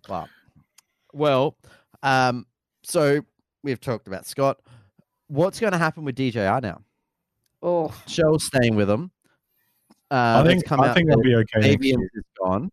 [0.07, 0.29] But,
[1.12, 1.57] well,
[2.03, 2.46] um,
[2.83, 3.25] so
[3.62, 4.59] we've talked about Scott.
[5.29, 6.83] What's going to happen with DJR now?
[7.62, 9.11] Oh, Shell's staying with him.
[10.11, 11.61] Uh, I think come I out think that they'll be okay.
[11.61, 12.70] Next Fabian is gone.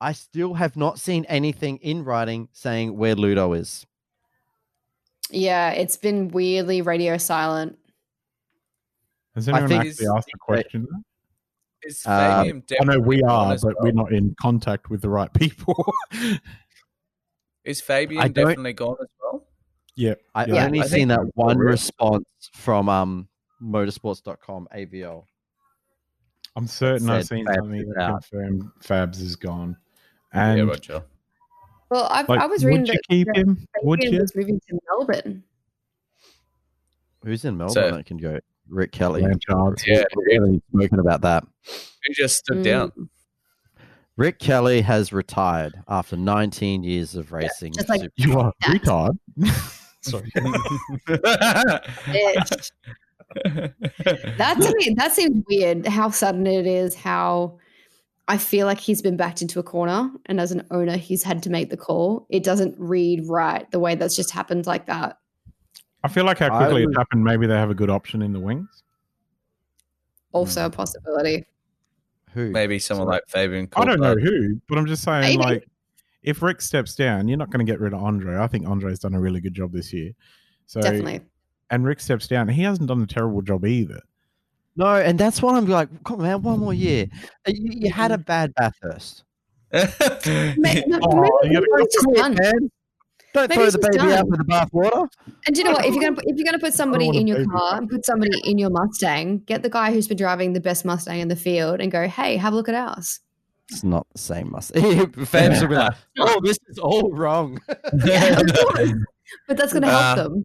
[0.00, 3.86] I still have not seen anything in writing saying where Ludo is.
[5.30, 7.78] Yeah, it's been weirdly radio silent.
[9.34, 10.86] Has I anyone think actually it's- asked a question?
[11.84, 13.84] Is Uh, Fabian I know we are, as but well?
[13.86, 15.92] we're not in contact with the right people.
[17.64, 19.46] Is Fabian definitely gone as well?
[19.96, 20.64] yeah, I Yeah.
[20.66, 21.70] only I seen that one real.
[21.70, 23.28] response from um
[23.62, 25.26] motorsports.com AVL.
[26.56, 28.10] I'm certain I've seen Fabs something is that out.
[28.30, 29.76] confirmed Fabs is gone.
[30.32, 31.02] And yeah, Roger.
[31.90, 33.66] Well, I, like, I was reading would you that keep him?
[33.82, 34.20] Would Fabian you?
[34.20, 35.44] was moving to Melbourne.
[37.24, 38.38] Who's in Melbourne So- that can go?
[38.68, 39.20] Rick Kelly.
[39.22, 39.82] Blanchard.
[39.86, 41.44] Yeah, Really spoken about that.
[42.04, 42.64] he just stood Mm.
[42.64, 43.10] down.
[44.16, 47.72] Rick Kelly has retired after 19 years of racing.
[47.72, 49.18] just like- You are That- retard.
[50.02, 50.30] Sorry.
[51.06, 52.70] Bitch.
[54.36, 55.86] That to that seems weird.
[55.86, 56.94] How sudden it is.
[56.94, 57.58] How
[58.28, 61.42] I feel like he's been backed into a corner, and as an owner, he's had
[61.44, 62.26] to make the call.
[62.30, 65.18] It doesn't read right the way that's just happened like that.
[66.04, 67.24] I feel like how quickly would- it happened.
[67.24, 68.82] Maybe they have a good option in the wings.
[70.32, 70.66] Also hmm.
[70.66, 71.46] a possibility.
[72.34, 72.50] Who?
[72.50, 73.68] Maybe someone like Fabian.
[73.76, 75.36] I don't know who, but I'm just saying, Maybe.
[75.42, 75.68] like,
[76.22, 78.38] if Rick steps down, you're not going to get rid of Andre.
[78.38, 80.12] I think Andre's done a really good job this year.
[80.66, 81.20] So, Definitely.
[81.70, 84.00] and Rick steps down, he hasn't done a terrible job either.
[84.76, 87.06] No, and that's why I'm like, come on, man, one more year.
[87.46, 89.24] Uh, You, you had a bad Bathurst.
[89.72, 92.06] May- Oh, maybe you gotta he's
[92.38, 92.70] man.
[93.34, 94.12] Don't Maybe throw the just baby done.
[94.12, 95.08] out with the bathwater.
[95.46, 95.84] And do you know what?
[95.86, 98.38] If you're gonna put- if you're gonna put somebody in your car and put somebody
[98.44, 101.80] in your Mustang, get the guy who's been driving the best Mustang in the field
[101.80, 103.20] and go, hey, have a look at ours.
[103.70, 105.12] It's not the same Mustang.
[105.24, 107.58] Fans will be like, oh, this is all wrong.
[108.04, 108.42] Yeah.
[109.48, 110.44] But that's gonna help Uh, them.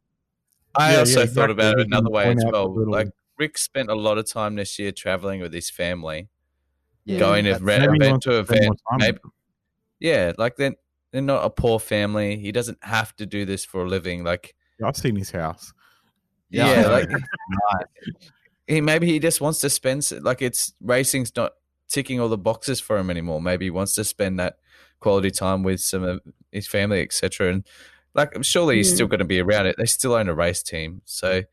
[0.76, 1.54] I Yeah, also yeah, thought exactly.
[1.54, 2.74] about it another way as well.
[2.90, 6.30] Like Rick spent a lot of time this year traveling with his family,
[7.04, 7.20] Yeah.
[7.20, 8.80] going to event, Maybe he event wants to to spend event.
[8.98, 9.18] Maybe,
[10.00, 10.76] yeah, like they're
[11.18, 12.38] they're not a poor family.
[12.38, 14.24] He doesn't have to do this for a living.
[14.24, 15.74] Like I've seen his house.
[16.50, 16.88] yeah, Yeah.
[16.88, 17.10] like
[18.68, 21.54] he maybe he just wants to spend like it's racing's not
[21.90, 23.42] ticking all the boxes for him anymore.
[23.42, 24.58] Maybe he wants to spend that
[25.00, 27.52] quality time with some of his family, etc.
[27.52, 27.64] And
[28.14, 28.96] like surely he's Mm.
[28.96, 29.76] still going to be around it.
[29.78, 31.44] They still own a race team, so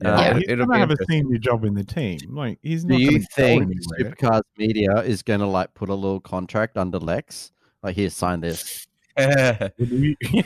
[0.00, 2.18] Yeah, uh, he's it'll going be to have a senior job in the team.
[2.30, 3.00] Like he's Do not.
[3.00, 4.14] you think anywhere.
[4.14, 7.52] Supercars Media is going to like put a little contract under Lex?
[7.82, 8.87] Like, here, sign this.
[9.78, 10.42] When you- Those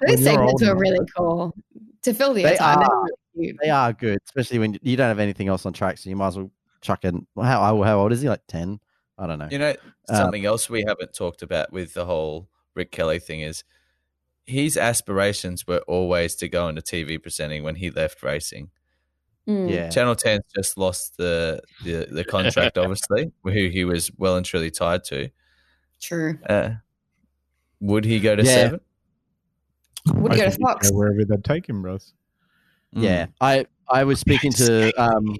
[0.00, 0.80] when segments old are enough.
[0.80, 1.54] really cool
[2.02, 2.78] to fill the They airtime.
[2.80, 3.58] they're really.
[3.62, 6.28] They are good, especially when you don't have anything else on track, so you might
[6.28, 6.50] as well
[6.80, 7.26] chuck in.
[7.34, 8.28] well, How how old is he?
[8.28, 8.80] Like ten?
[9.18, 9.48] I don't know.
[9.50, 9.74] You know,
[10.08, 13.64] Uh, something else we haven't talked about with the whole Rick Kelly thing is
[14.44, 18.70] his aspirations were always to go into TV presenting when he left racing.
[19.48, 19.70] Mm.
[19.70, 24.46] Yeah, Channel 10's just lost the, the, the contract, obviously, who he was well and
[24.46, 25.30] truly tied to.
[26.00, 26.38] True.
[26.48, 26.74] Uh,
[27.80, 28.54] would he go to Yeah.
[28.54, 28.80] seven?
[30.14, 30.90] Would I go to think Fox?
[30.90, 32.14] go wherever they'd take him, bros.
[32.92, 33.26] yeah.
[33.40, 35.36] I I was speaking to um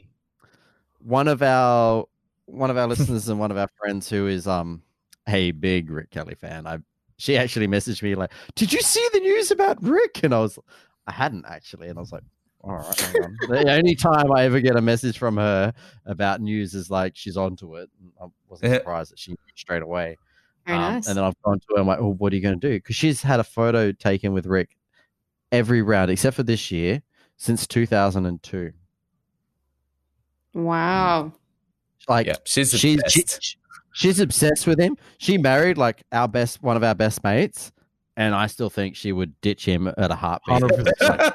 [1.01, 2.05] one of our
[2.47, 4.83] one of our listeners and one of our friends who is um
[5.27, 6.67] a big Rick Kelly fan.
[6.67, 6.79] I
[7.19, 10.59] she actually messaged me like, "Did you see the news about Rick?" And I was,
[11.07, 12.23] I hadn't actually, and I was like,
[12.63, 15.73] "All right." on." the only time I ever get a message from her
[16.07, 17.91] about news is like she's onto it.
[18.01, 20.17] And I wasn't surprised that she knew straight away.
[20.67, 21.07] Very Um, nice.
[21.09, 21.81] And then I've gone to her.
[21.81, 24.33] I'm like, "Oh, what are you going to do?" Because she's had a photo taken
[24.33, 24.77] with Rick
[25.53, 27.03] every round except for this year
[27.37, 28.73] since 2002.
[30.55, 31.33] wow.
[32.09, 33.57] Like yeah, she's she's she, best.
[33.93, 34.97] she's obsessed with him.
[35.19, 37.71] She married like our best one of our best mates,
[38.17, 40.63] and I still think she would ditch him at a heartbeat.
[40.63, 41.33] 100%.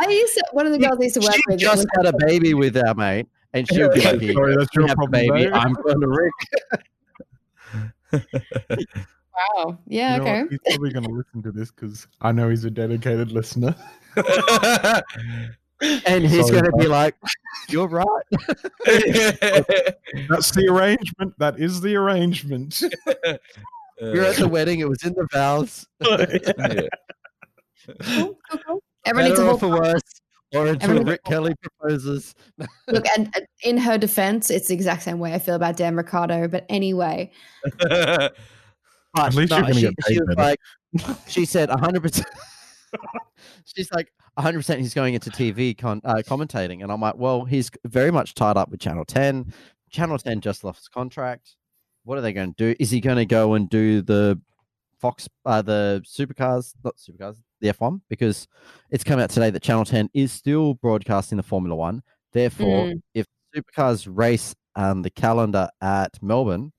[0.00, 1.58] I used to, one of the girls I used to work she with.
[1.60, 4.86] just had a baby with our mate, and she would be like, Sorry, that's you
[4.86, 5.44] your problem, baby.
[5.44, 5.52] babe.
[5.54, 6.32] I'm going to Rick."
[9.56, 9.78] wow.
[9.86, 10.16] Yeah.
[10.16, 10.42] You know okay.
[10.42, 10.50] what?
[10.50, 13.74] He's probably going to listen to this because I know he's a dedicated listener.
[15.80, 17.14] And he's Sorry, going to be like,
[17.68, 18.24] "You're right."
[20.28, 21.34] That's the arrangement.
[21.38, 22.82] That is the arrangement.
[24.00, 24.78] We were at the uh, wedding.
[24.78, 25.84] It was in the vows.
[26.00, 26.82] Yeah.
[28.00, 28.82] Cool, cool, cool.
[29.04, 30.20] Everyone needs a whole for worse,
[30.54, 32.34] or until Everyone- Rick Kelly proposes.
[32.88, 33.06] look.
[33.16, 36.48] And and in her defense, it's the exact same way I feel about Dan Ricciardo.
[36.48, 37.30] But anyway,
[37.78, 38.32] But
[39.16, 40.60] At least you're gonna she, get paid she was like,
[41.26, 42.24] she said 100%.
[43.64, 46.82] She's like, 100% he's going into TV con- uh, commentating.
[46.82, 49.52] And I'm like, well, he's very much tied up with Channel 10.
[49.90, 51.56] Channel 10 just lost his contract.
[52.04, 52.74] What are they going to do?
[52.80, 54.40] Is he going to go and do the
[54.98, 58.00] Fox, uh, the supercars, not supercars, the F1?
[58.08, 58.46] Because
[58.90, 62.02] it's come out today that Channel 10 is still broadcasting the Formula One.
[62.32, 63.02] Therefore, Mm.
[63.14, 66.72] if supercars race um, the calendar at Melbourne,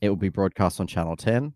[0.00, 1.52] it will be broadcast on Channel 10.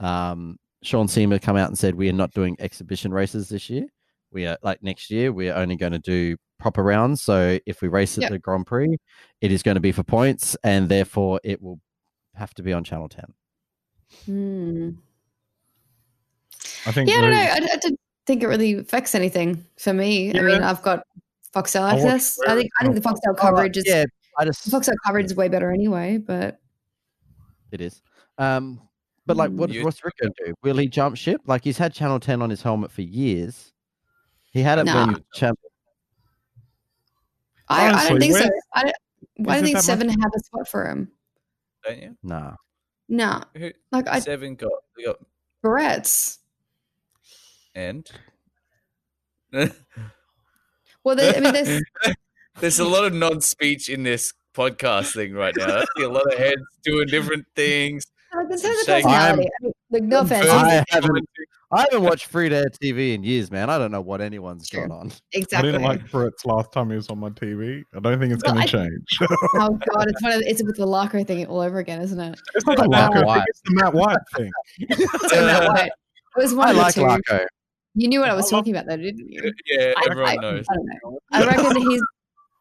[0.00, 3.86] Um, Sean Seamer come out and said we are not doing exhibition races this year.
[4.30, 5.32] We are like next year.
[5.32, 7.22] We are only going to do proper rounds.
[7.22, 8.30] So if we race at Yep.
[8.32, 8.96] the Grand Prix,
[9.40, 11.80] it is going to be for points, and therefore it will
[12.34, 13.32] have to be on Channel Ten.
[14.26, 14.90] Hmm.
[16.86, 17.08] I think.
[17.10, 17.36] Yeah, I don't know.
[17.36, 20.36] I, I didn't think it really affects anything for me.
[20.38, 21.04] I mean, I've got
[21.54, 22.38] Foxtel access.
[22.46, 24.04] I think I think the Foxtel coverage is yeah,
[24.38, 26.18] I just the Foxtel coverage is way better anyway.
[26.18, 26.60] But
[27.72, 28.02] It is.
[28.38, 28.80] Um,
[29.26, 30.54] but like, what You- what's Rick going to do?
[30.62, 31.42] Will he jump ship?
[31.46, 33.72] Like, he's had Channel 10 on his helmet for years.
[34.52, 35.06] He had it Nah.
[35.06, 35.58] when Channel.
[37.68, 38.48] I, I don't think so.
[38.72, 38.94] I don't.
[39.46, 41.10] I don't think that Seven have a spot for him.
[41.84, 42.16] Don't you?
[42.22, 42.54] Nah.
[43.10, 45.16] No, Who, like I seven got they got
[45.62, 46.38] Barrett's.
[47.78, 48.10] And.
[51.04, 51.82] Well, there, I mean, there's
[52.60, 55.78] There's a lot of non-speech in this podcast thing right now.
[55.78, 58.04] I see a lot of heads doing different things.
[58.34, 59.48] like, there's a personality.
[59.48, 61.28] I mean, like, no offense, I haven't,
[61.72, 63.70] I haven't watched free to air TV in years, man.
[63.70, 64.86] I don't know what anyone's Sure.
[64.88, 65.12] got on.
[65.34, 67.84] I didn't like Brett's last time he was on my TV.
[67.94, 69.30] I don't think it's Well, going to change.
[69.54, 72.20] Oh god, it's one of the, it's with the Larko thing all over again, isn't
[72.20, 72.38] it?
[72.54, 73.36] it's not the Matt Larko White.
[73.38, 74.50] thing, it's the Matt White thing.
[75.28, 75.92] So Matt White.
[76.36, 77.00] It was one I of the like two.
[77.02, 77.46] Larko.
[77.98, 79.52] You knew what I was I talking about, though, didn't you?
[79.66, 80.64] Yeah, I- everyone I- knows.
[80.70, 81.18] I don't know.
[81.32, 82.02] I reckon he's.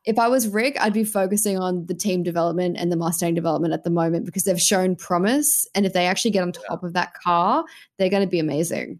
[0.05, 3.73] If I was Rick, I'd be focusing on the team development and the Mustang development
[3.73, 5.67] at the moment because they've shown promise.
[5.75, 7.65] And if they actually get on top of that car,
[7.99, 8.99] they're going to be amazing.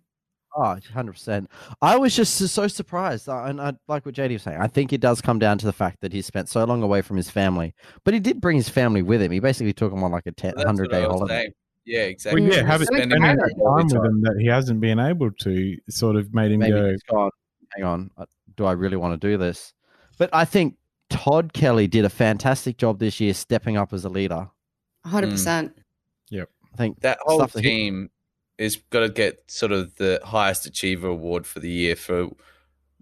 [0.55, 1.45] Oh, 100%.
[1.81, 3.29] I was just so- so surprised.
[3.29, 4.57] And I like what JD was saying.
[4.59, 7.01] I think it does come down to the fact that he spent so long away
[7.01, 7.73] from his family,
[8.03, 9.31] but he did bring his family with him.
[9.31, 11.33] He basically took them on like a 100 day holiday.
[11.33, 11.51] saying.
[11.88, 12.43] Yeah, Well, exactly.
[12.47, 12.65] yeah, Mm.
[12.67, 13.39] having So spending excited.
[13.39, 16.71] that time with him that he hasn't been able to sort of made him Maybe
[16.73, 16.95] go.
[17.09, 17.31] gone,
[17.73, 18.25] hang on, uh,
[18.57, 19.73] do I really want to do this?
[20.17, 20.75] But I think
[21.09, 24.49] Todd Kelly did a fantastic job this year stepping up as a leader.
[25.05, 25.71] 100%.
[26.29, 26.49] Yep.
[26.73, 28.09] I think that whole stuff that he- team
[28.57, 32.27] is got to get sort of the highest achiever award for the year for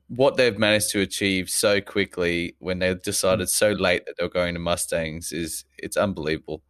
[0.09, 4.29] what they've managed to achieve so quickly when they decided so late that they were
[4.29, 6.61] going to Mustangs is it's unbelievable.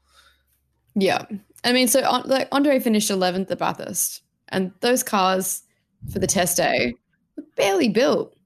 [0.95, 1.26] Yeah.
[1.66, 5.63] I mean, so like Andre finished 11th at Bathurst, and those cars
[6.13, 6.93] for the test day
[7.36, 8.38] were barely built.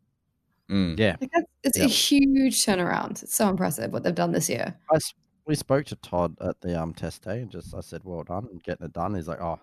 [0.70, 0.98] Mm.
[0.98, 1.16] Yeah.
[1.20, 3.22] Like that's, it's a huge turnaround.
[3.24, 4.74] It's so impressive what they've done this year.
[4.92, 5.14] I s-
[5.46, 8.48] we spoke to Todd at the um test day and just I said, Well done
[8.52, 9.16] and getting it done.
[9.16, 9.60] He's like, Oh,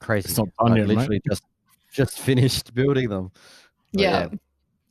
[0.00, 0.28] crazy.
[0.28, 1.44] It's not done Like, yet, mate." literally just
[1.92, 3.30] just finished building them.
[3.92, 4.28] But Yeah.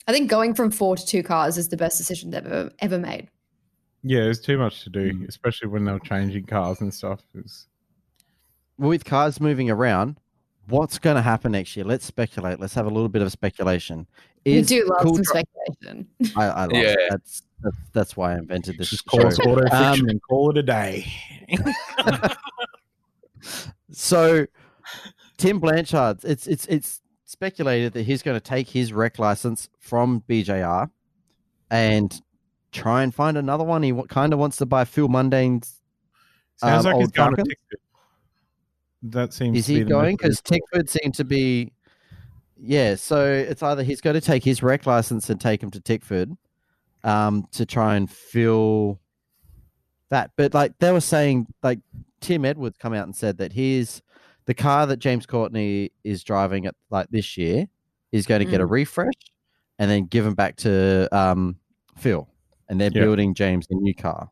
[0.07, 2.99] I think going from four to two cars is the best decision they've ever, ever
[2.99, 3.29] made.
[4.03, 5.27] Yeah, there's too much to do, Mm.
[5.27, 7.21] especially when they're changing cars and stuff.
[7.33, 7.67] It's,
[8.77, 10.19] With cars moving around,
[10.67, 11.85] what's gonna happen next year?
[11.85, 12.59] Let's speculate.
[12.59, 14.07] Let's have a little bit of speculation.
[14.45, 16.07] We Is do love Cool some Dri- speculation.
[16.35, 16.95] I, I love Yeah.
[16.97, 16.99] it.
[17.11, 19.17] That's, that's that's why I invented this just show.
[19.19, 21.05] call it auto fiction Um, and call it a day.
[23.91, 24.47] So
[25.37, 30.23] Tim Blanchard, it's it's it's speculated that he's going to take his rec license from
[30.27, 30.89] BJR
[31.69, 32.21] and
[32.71, 33.83] try and find another one.
[33.83, 35.79] He kind of wants to buy Phil Munday's.
[36.55, 37.47] Sounds um, like he's old going to Falcons.
[37.49, 37.79] Tickford.
[39.03, 40.15] That seems Is to be he going?
[40.15, 41.71] Because Tickford seemed to be.
[42.57, 45.81] Yeah, so it's either he's got to take his rec license and take him to
[45.81, 46.35] Tickford
[47.03, 48.99] um, to try and fill
[50.09, 50.31] that.
[50.37, 51.79] But like they were saying, like
[52.21, 54.01] Tim Edwards come out and said that his
[54.45, 57.67] the car that James Courtney is driving at like this year
[58.13, 59.13] is going to get a refresh
[59.79, 61.57] and then given back to um,
[61.97, 62.29] Phil,
[62.69, 63.01] and they're Yeah.
[63.03, 64.29] building James a new car.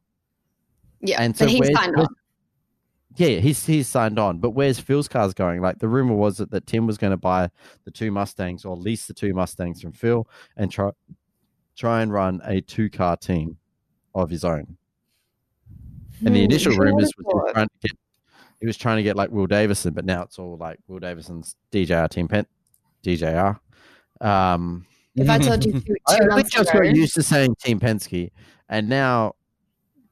[1.01, 1.21] Yeah.
[1.21, 2.07] And so but he's where's- signed where's-
[3.17, 5.61] Yeah, he's he's signed on, but where's Phil's cars going?
[5.61, 7.49] Like the rumor was that, that Tim was going to buy
[7.83, 10.91] the two Mustangs or lease the two Mustangs from Phil and try
[11.75, 13.57] try and run a two car team
[14.15, 14.77] of his own.
[16.25, 17.97] And the Hmm, initial rumors was he was trying to get
[18.59, 21.55] he was trying to get like Will Davison, but now it's all like Will Davison's
[21.71, 22.45] DJR team pen
[23.03, 23.59] DJR.
[24.21, 24.85] Um,
[25.15, 27.55] If I told you two, two I, I think just ago, got used to saying
[27.55, 28.31] Team Penske,
[28.69, 29.33] and now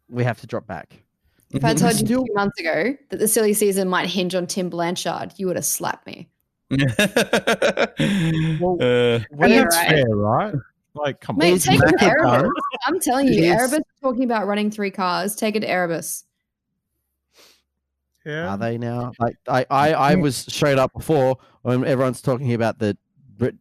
[0.10, 1.04] we have to drop back.
[1.54, 4.36] If I He's told you still- two months ago that the silly season might hinge
[4.36, 6.30] on Tim Blanchard, you would have slapped me.
[8.60, 9.90] Well, Uh, And Yeah, that's right.
[9.90, 10.54] fair, right?
[10.96, 12.50] Like, come Mate, Is take it to Erebus.
[12.86, 15.36] I'm telling you, Is- Erebus talking about running three cars.
[15.36, 16.26] Take it to Erebus.
[18.26, 18.50] Yeah.
[18.54, 19.12] Are they now?
[19.20, 22.98] Like I, I, I was straight up before when everyone's talking about that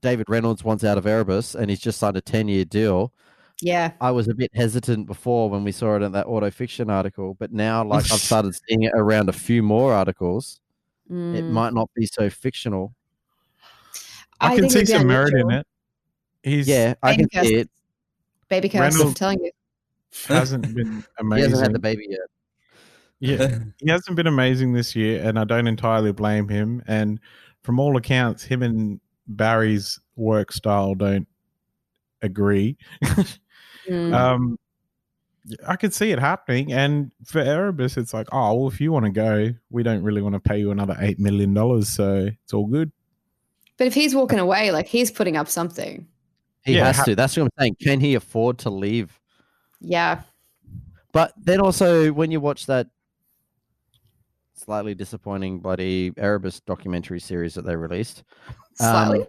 [0.01, 3.12] David Reynolds wants out of Erebus and he's just signed a ten year deal.
[3.61, 3.92] Yeah.
[4.00, 7.34] I was a bit hesitant before when we saw it in that auto fiction article,
[7.38, 10.61] but now like I've started seeing it around a few more articles.
[11.11, 11.50] It Mm.
[11.50, 12.94] might not be so fictional.
[14.40, 15.66] I, can see some merit in it.
[16.42, 17.70] He's Yeah, I Baby can see it.
[18.48, 18.80] Baby curse.
[18.94, 19.50] I'm Reynolds- telling you.
[20.26, 21.04] hasn't been amazing.
[21.18, 21.50] He amazing.
[21.50, 22.20] hasn't had the baby yet.
[23.20, 26.82] Yeah, he hasn't been amazing this year, and I don't entirely blame him.
[26.86, 27.18] And
[27.62, 31.26] from all accounts, him and Barry's work style don't
[32.22, 32.76] agree.
[33.88, 34.12] Mm.
[34.12, 34.58] um,
[35.66, 36.74] I could see it happening.
[36.74, 40.20] And for Erebus, it's like, oh, well, if you want to go, we don't really
[40.20, 41.54] want to pay you another $8 million.
[41.84, 42.92] So it's all good.
[43.78, 46.06] but if he's walking away, like he's putting up something.
[46.64, 47.16] He Yeah, has ha- to.
[47.16, 47.76] That's what I'm saying.
[47.80, 49.18] Can he afford to leave?
[49.80, 50.20] Yeah.
[51.12, 52.88] But then also, when you watch that
[54.54, 58.22] slightly disappointing bloody Erebus documentary series that they released,
[58.74, 59.26] Slightly Um,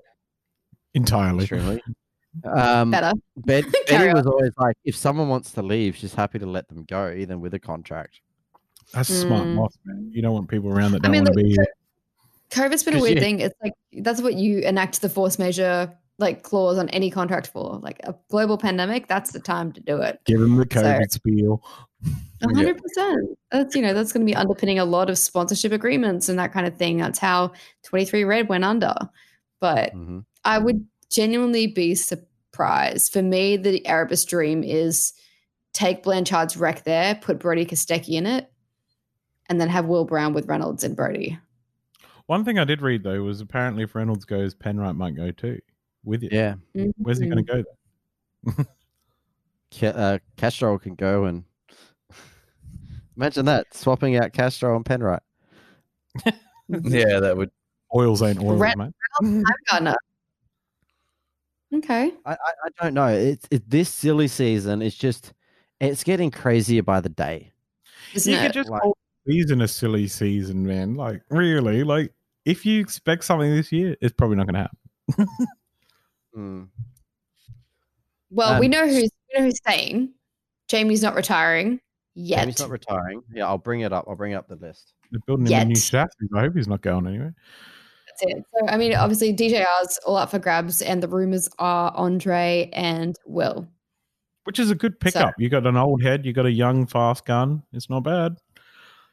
[0.95, 1.47] Entirely.
[2.37, 3.11] extremely, um, better.
[3.37, 4.15] Bet- Carry Betty on.
[4.15, 7.39] was always like, if someone wants to leave, she's happy to let them go, even
[7.41, 8.21] with a contract.
[8.93, 9.57] That's a smart Mm.
[9.57, 10.09] boss, man.
[10.13, 11.67] You don't want people around that don't mean, want to look, be here.
[12.51, 13.39] COVID's been a weird you- thing.
[13.39, 17.77] It's like that's what you enact the force majeure like clause on any contract for.
[17.81, 20.19] Like a global pandemic, that's the time to do it.
[20.25, 21.63] Give them the So- COVID spiel.
[22.43, 23.37] Hundred percent.
[23.51, 26.51] That's you know that's going to be underpinning a lot of sponsorship agreements and that
[26.53, 26.97] kind of thing.
[26.97, 27.51] That's how
[27.83, 28.95] Twenty Three Red went under.
[29.59, 30.23] But Mhm.
[30.45, 33.11] I would genuinely be surprised.
[33.13, 35.13] For me, the Erebus dream is
[35.73, 38.51] take Blanchard's rec there, put Brody Kostecki in it,
[39.47, 41.37] and then have Will Brown with Reynolds and Brody.
[42.27, 45.59] One thing I did read, though, was apparently if Reynolds goes, Penrite might go too
[46.03, 46.31] with it.
[46.31, 46.55] Yeah,
[46.97, 47.63] Where's he going to go
[48.45, 48.65] then?
[49.71, 51.43] Ca- uh, Castrol can go and
[53.17, 55.19] imagine that swapping out Castrol and Penrite.
[56.83, 57.49] Yeah, that would.
[57.95, 58.93] Oils ain't oils, Red- mate.
[59.71, 59.95] Gardner.
[61.75, 62.11] Okay.
[62.25, 63.07] I, I, I don't know.
[63.07, 64.81] It's it, this silly season.
[64.81, 65.33] It's just
[65.79, 67.51] it's getting crazier by the day.
[68.13, 68.43] Isn't you it?
[68.43, 70.95] could just Like- call the season a silly season, man.
[70.95, 71.83] Like, really?
[71.83, 72.11] Like,
[72.45, 74.69] if you expect something this year, it's probably not going to
[75.17, 75.27] happen.
[76.37, 76.67] Mm.
[78.29, 80.13] well, we um, know who's we know who's staying.
[80.67, 81.79] Jamie's not retiring
[82.13, 82.41] yet.
[82.41, 83.23] Jamie's not retiring.
[83.33, 84.05] Yeah, I'll bring it up.
[84.07, 84.93] I'll bring up the list.
[85.11, 85.81] They're building him a new Yet.
[85.81, 86.29] chassis.
[86.35, 87.33] I hope he's not going anywhere.
[88.21, 88.45] That's it.
[88.59, 93.15] So I mean, obviously DJR's all up for grabs, and the rumors are Andre and
[93.25, 93.67] Will.
[94.45, 95.35] Which is a good pickup.
[95.37, 97.61] you got an old head, you got a young, fast gun.
[97.73, 98.37] It's not bad.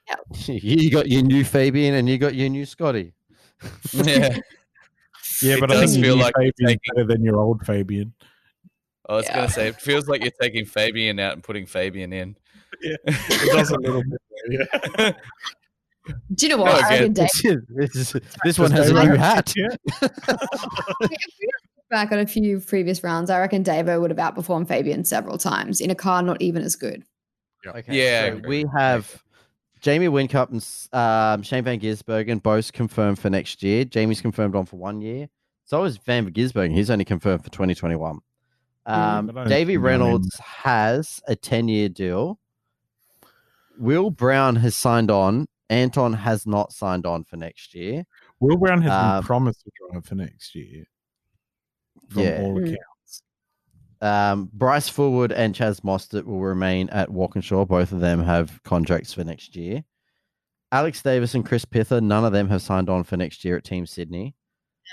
[0.08, 0.14] Yeah.
[0.54, 3.12] you got your new Fabian and you got your new Scotty.
[3.92, 4.36] Yeah,
[5.42, 8.14] Yeah, It but I think feel your like Fabian's taking- better than your old Fabian.
[9.08, 9.36] I was Yeah.
[9.36, 12.36] gonna say it feels like you're taking Fabian out and putting Fabian in.
[12.82, 14.20] Yeah, it does a little bit.
[14.98, 15.12] Yeah.
[16.34, 16.80] Do you know what?
[16.80, 19.52] No, again, Dave, this, is, this, is- this one has a David- new hat.
[19.56, 19.68] Yeah.
[20.02, 24.68] if we look back on a few previous rounds, I reckon Davo would have outperformed
[24.68, 27.04] Fabian several times in a car not even as good.
[27.66, 29.22] Okay, Yeah, so we have
[29.80, 33.84] Jamie Whincup and um, Shane Van Gisbergen both confirmed for next year.
[33.84, 35.28] Jamie's confirmed on for one year.
[35.64, 36.72] So is Van Gisbergen.
[36.72, 38.18] He's only confirmed for 2021.
[38.88, 42.38] Um, But I don't Davey think I mean- Reynolds has a 10 year deal.
[43.78, 45.46] Will Brown has signed on.
[45.70, 48.04] Anton has not signed on for next year.
[48.40, 50.84] Will Brown has Um, been promised to drive for next year.
[52.08, 52.42] From Yeah.
[52.42, 52.62] all Mm.
[52.74, 53.22] accounts.
[54.00, 57.64] Um, Bryce Fullwood and Chaz Mostert will remain at Walkinshaw.
[57.64, 59.84] Both of them have contracts for next year.
[60.70, 63.64] Alex Davis and Chris Pither, none of them have signed on for next year at
[63.64, 64.34] Team Sydney.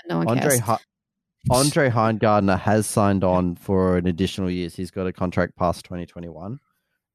[0.08, 0.78] No one Andre cares.
[1.50, 4.74] Andre Heimgartner has signed on for an additional years.
[4.74, 6.58] He's got a contract past 2021.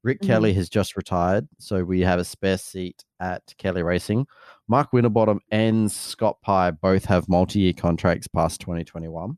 [0.02, 0.26] Rick Mhm.
[0.26, 4.26] Kelly has just retired, so we have a spare seat at Kelly Racing.
[4.66, 9.36] Mark Winterbottom and Scott Pye both have multi-year contracts past 2021.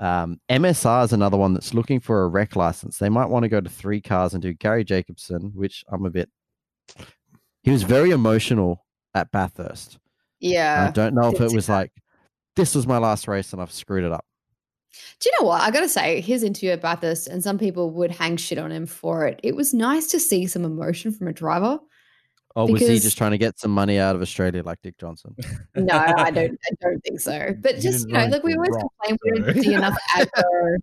[0.00, 2.98] Um, MSR is another one that's looking for a rec license.
[2.98, 6.10] They might want to go to three cars and do Garry Jacobson, which I'm a
[6.10, 6.28] bit.
[7.62, 8.84] He was very emotional
[9.14, 9.98] at Bathurst.
[10.40, 11.92] Yeah, I don't know if it was like,
[12.56, 14.24] this was my last race and I've screwed it up.
[15.20, 15.62] Do you know what?
[15.62, 18.70] I got to say, his interview at Bathurst, and some people would hang shit on
[18.72, 19.40] him for it.
[19.42, 21.78] It was nice to see some emotion from a driver.
[22.56, 25.34] Or was he just trying to get some money out of Australia like Dick Johnson?
[25.74, 26.52] No, I don't.
[26.52, 27.52] I don't think so.
[27.60, 29.74] But You just didn't you know, run like we always rock, complain we don't see
[29.74, 30.76] enough aggro.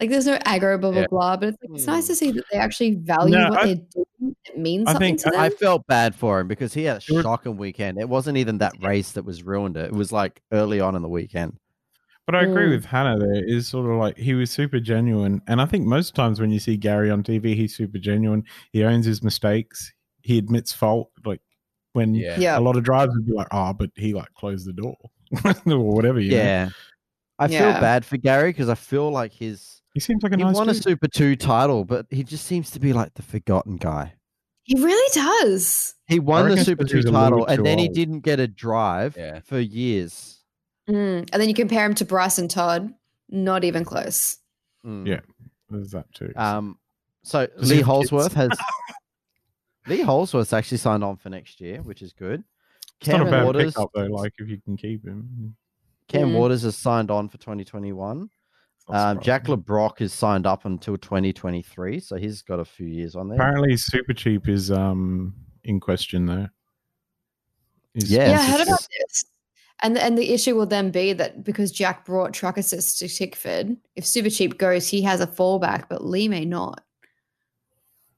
[0.00, 1.06] Like there's no aggro, blah blah Yeah.
[1.08, 1.36] blah.
[1.38, 2.12] But it's, like, it's nice Hmm.
[2.12, 4.36] to see that they actually value No, what I- they're doing.
[4.46, 5.40] It means I something think- to them.
[5.40, 7.98] I felt bad for him because he had a shocking weekend.
[7.98, 9.86] It wasn't even that race that was ruined it.
[9.86, 11.56] It was like early on in the weekend.
[12.26, 12.70] But I agree Mm.
[12.70, 15.42] with Hannah there is sort of like he was super genuine.
[15.46, 18.44] And I think most times when you see Garry on TV, he's super genuine.
[18.72, 19.92] He owns his mistakes.
[20.22, 21.10] He admits fault.
[21.26, 21.42] Like
[21.92, 22.38] when Yeah.
[22.38, 24.96] yeah, a lot of drivers would be like, oh, but he like closed the door
[25.66, 26.18] or whatever.
[26.18, 26.36] You know?
[26.38, 26.68] Yeah.
[27.38, 30.44] I feel bad for Garry because I feel like his He seems like a he
[30.44, 30.74] nice won a.
[30.74, 34.14] Super Two title, but he just seems to be like the forgotten guy.
[34.62, 35.94] he really does.
[36.06, 38.40] He won the Super Two he's a little title, and too then he didn't get
[38.40, 39.40] a drive Yeah.
[39.40, 40.40] for years.
[40.88, 41.28] Mm.
[41.32, 42.92] And then you compare him to Bryce and Todd.
[43.30, 44.36] Not even close.
[44.84, 45.06] Mm.
[45.06, 45.20] Yeah.
[45.70, 46.32] There's that too.
[46.36, 46.78] Um.
[47.22, 47.80] So Lee?
[47.80, 48.50] Holdsworth has
[49.86, 52.44] Lee Holdsworth's actually signed on for next year, which is good.
[53.00, 54.06] It's not a Cam bad Waters, pickup though.
[54.06, 55.56] Like if you can keep him.
[56.08, 56.38] Cam Mm.
[56.38, 58.28] Waters has signed on for 2021.
[58.86, 59.50] Um, Jack surprising.
[59.50, 63.36] Le Brocq is signed up until 2023, so he's got a few years on there.
[63.36, 66.48] Apparently, super cheap is um in question though.
[67.94, 68.30] His Yeah.
[68.30, 69.24] Yeah, I heard about this.
[69.82, 73.76] And and the issue will then be that because Jack brought truck assist to Tickford,
[73.96, 76.82] if Super Cheap goes, he has a fallback, but Lee may not.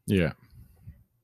[0.07, 0.33] Yeah.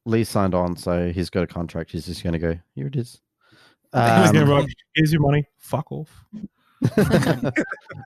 [0.04, 1.92] Lee signed on, so he's got a contract.
[1.92, 2.58] He's just going to go.
[2.74, 3.20] Here it is.
[3.94, 5.44] He's gonna Um, like, Here's your money.
[5.58, 6.24] Fuck off.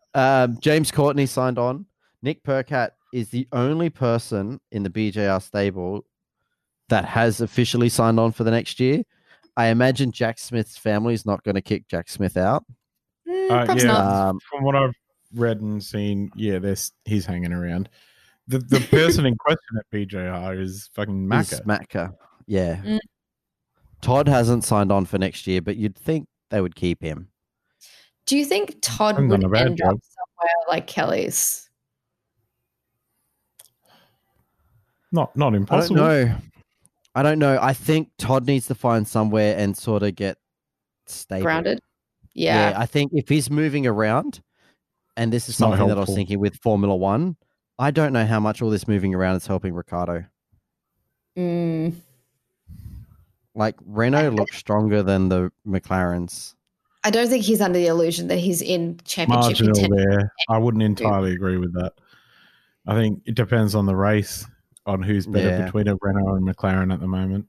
[0.15, 1.87] um, James Courtney signed on.
[2.23, 6.05] Nick Percat is the only person in the BJR stable
[6.89, 9.03] that has officially signed on for the next year.
[9.57, 12.65] I imagine Jack Smith's family is not going to kick Jack Smith out.
[13.29, 13.85] Eh, Uh, yeah.
[13.85, 14.29] not.
[14.29, 14.95] Um, From what I've
[15.35, 17.89] read and seen, yeah, there's he's hanging around.
[18.49, 21.65] The the person in question at BJR is fucking Macca.
[21.65, 22.15] Macca.
[22.47, 22.77] Yeah.
[22.83, 22.99] Mm.
[24.03, 27.29] Todd hasn't signed on for next year, but you'd think they would keep him.
[28.27, 31.69] Do you think Todd Hasn't would done a bad end up somewhere like Kelly's?
[35.13, 35.97] Not not I don't impossible.
[35.97, 36.35] know.
[37.17, 37.59] I don't know.
[37.61, 40.37] I think Todd needs to find somewhere and sort of get
[41.07, 41.43] stable.
[41.43, 41.81] Grounded?
[42.35, 42.75] Yeah.
[42.77, 44.43] I think if he's moving around,
[45.17, 47.37] and this is It's something that I was thinking with Formula One,
[47.79, 50.27] I don't know how much all this moving around is helping Ricciardo.
[51.39, 51.95] Mm.
[53.55, 56.55] Like Renault looks stronger than the McLarens.
[57.03, 59.97] I don't think he's under the illusion that he's in championship Marginal contention.
[59.97, 60.33] there.
[60.51, 61.95] I wouldn't entirely agree with that.
[62.87, 64.45] I think it depends on the race,
[64.87, 65.65] on who's better Yeah.
[65.65, 67.47] between a Renault and McLaren at the moment.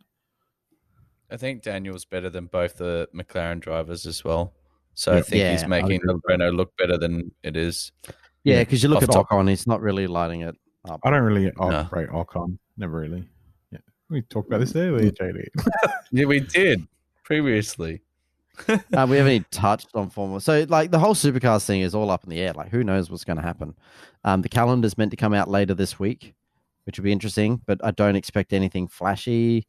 [1.30, 4.54] I think Daniel's better than both the McLaren drivers as well.
[4.94, 6.20] So I think Yeah, he's making agree the.
[6.28, 7.92] Renault look better than it is.
[8.44, 9.30] Yeah, Yeah, because you look off at top.
[9.30, 10.56] Ocon, he's not really lighting it
[10.90, 11.02] up.
[11.04, 11.68] I don't really No.
[11.70, 12.58] operate Ocon.
[12.78, 13.28] Never really.
[13.72, 13.80] Yeah.
[14.10, 15.48] We talked about this earlier, JD.
[16.12, 16.88] Yeah, we did
[17.24, 18.02] previously.
[18.70, 18.78] uh,
[19.08, 20.40] we haven't even touched on Formula.
[20.42, 22.54] So, like, the whole supercars thing is all up in the air.
[22.54, 23.76] Like, who knows what's going to happen?
[24.24, 26.34] Um, the calendar's meant to come out later this week,
[26.88, 29.68] which would be interesting, but I don't expect anything flashy.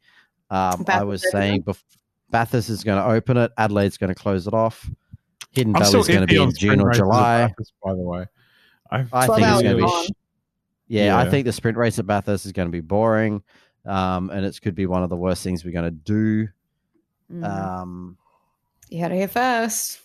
[0.49, 1.83] Um, I was saying bef-
[2.31, 4.89] Bathurst is going to open it, Adelaide's going to close it off.
[5.51, 7.47] Hidden I'm Valley is going to be in June or July.
[7.47, 8.25] Bathurst, by the way.
[8.89, 9.89] I've, I think it's going to be.
[10.05, 10.11] sh-
[10.87, 13.43] Yeah, I think the sprint race at Bathurst is going to be boring,
[13.85, 16.47] um, and it could be one of the worst things we're going to do.
[17.31, 17.43] Mm.
[17.43, 18.17] Um,
[18.89, 19.99] you had it here first.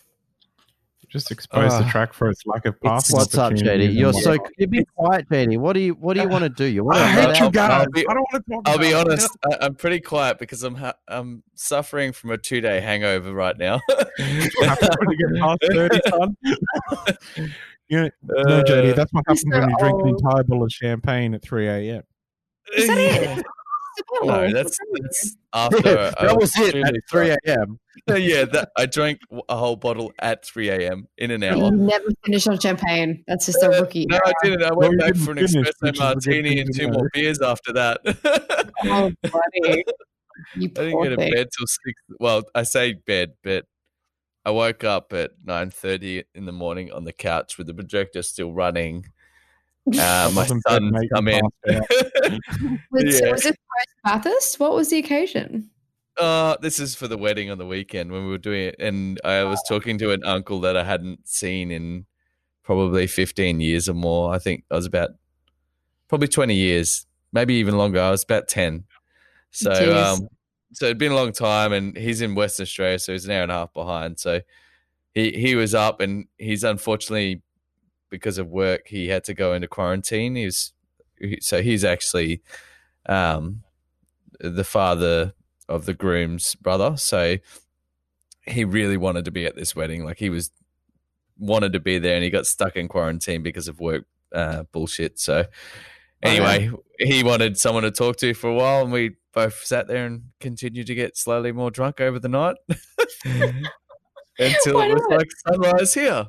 [1.14, 1.90] Just exposed the Ah.
[1.90, 3.16] track for its lack of passing.
[3.16, 3.98] what's up, opportunities JD?
[3.98, 4.50] You're so whatnot.
[4.58, 5.58] you be quiet, JD.
[5.58, 6.64] What do you What do you want to do?
[6.64, 7.70] You want to I to hate you I'll- guys.
[7.70, 8.62] I'll be- I don't want to talk.
[8.68, 9.10] I'll be about it.
[9.12, 9.30] honest.
[9.44, 13.56] I, I'm pretty quiet because I'm ha- I'm suffering from a two day hangover right
[13.56, 13.80] now.
[14.18, 16.36] You get past 30, son.
[17.88, 20.72] You know, no, Uh, JD, that's what happens when you drink an entire bottle of
[20.72, 22.02] champagne at 3 a.m.
[22.76, 23.44] Is that it?
[24.22, 25.80] No, that's that's after.
[25.82, 27.78] that was it at 3 a.m.
[28.08, 31.08] yeah, that, I drank a whole bottle at 3 a.m.
[31.18, 31.70] in an You hour.
[31.70, 33.24] never finish on champagne.
[33.26, 34.06] That's just a uh, rookie.
[34.10, 34.62] No, I didn't.
[34.64, 37.72] I went you back for an finish, espresso a martini and two more beers after
[37.72, 38.00] that.
[38.86, 39.84] Oh, buddy.
[40.56, 42.00] You I didn't get to bed till six.
[42.18, 43.64] Well, I say bed, but
[44.44, 48.20] I woke up at nine thirty in the morning on the couch with the projector
[48.22, 49.06] still running.
[49.86, 51.40] Uh, my Wasn't son's come in.
[52.90, 53.32] Was, Yeah.
[53.32, 53.56] was this
[54.04, 54.58] Bathurst?
[54.60, 55.70] What was the occasion?
[56.16, 59.20] Uh, this is for the wedding on the weekend when we were doing it, and
[59.24, 62.06] I was talking to an uncle that I hadn't seen in
[62.62, 64.32] probably fifteen years or more.
[64.32, 65.10] I think I was about
[66.08, 68.00] probably twenty years, maybe even longer.
[68.00, 68.84] I was about ten.
[69.50, 69.94] So, Jeez.
[70.20, 70.28] um,
[70.72, 73.42] so it'd been a long time, and he's in Western Australia, so he's an hour
[73.42, 74.20] and a half behind.
[74.20, 74.40] So
[75.14, 77.42] he he was up, and he's unfortunately
[78.14, 80.36] because of work he had to go into quarantine.
[80.36, 80.72] He was
[81.18, 82.42] he- so he's actually
[83.06, 83.62] um
[84.40, 85.34] the father
[85.68, 86.96] of the groom's brother.
[86.96, 87.38] So
[88.46, 90.04] he really wanted to be at this wedding.
[90.04, 90.50] Like he was
[91.38, 95.18] wanted to be there and he got stuck in quarantine because of work uh, bullshit.
[95.18, 95.46] So
[96.22, 100.06] anyway, he wanted someone to talk to for a while and we both sat there
[100.06, 102.56] and continued to get slowly more drunk over the night
[103.24, 105.18] until Why it was not?
[105.18, 106.26] like sunrise here.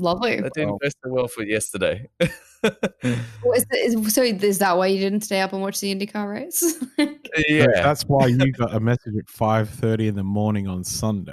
[0.00, 0.38] Lovely.
[0.38, 2.08] I didn't go so well for yesterday.
[2.62, 6.30] Well, is, is, so is that why you didn't stay up and watch the IndyCar
[6.30, 6.84] race?
[7.48, 7.66] yeah.
[7.76, 11.32] That's why you got a message at 5.30 in the morning on Sunday.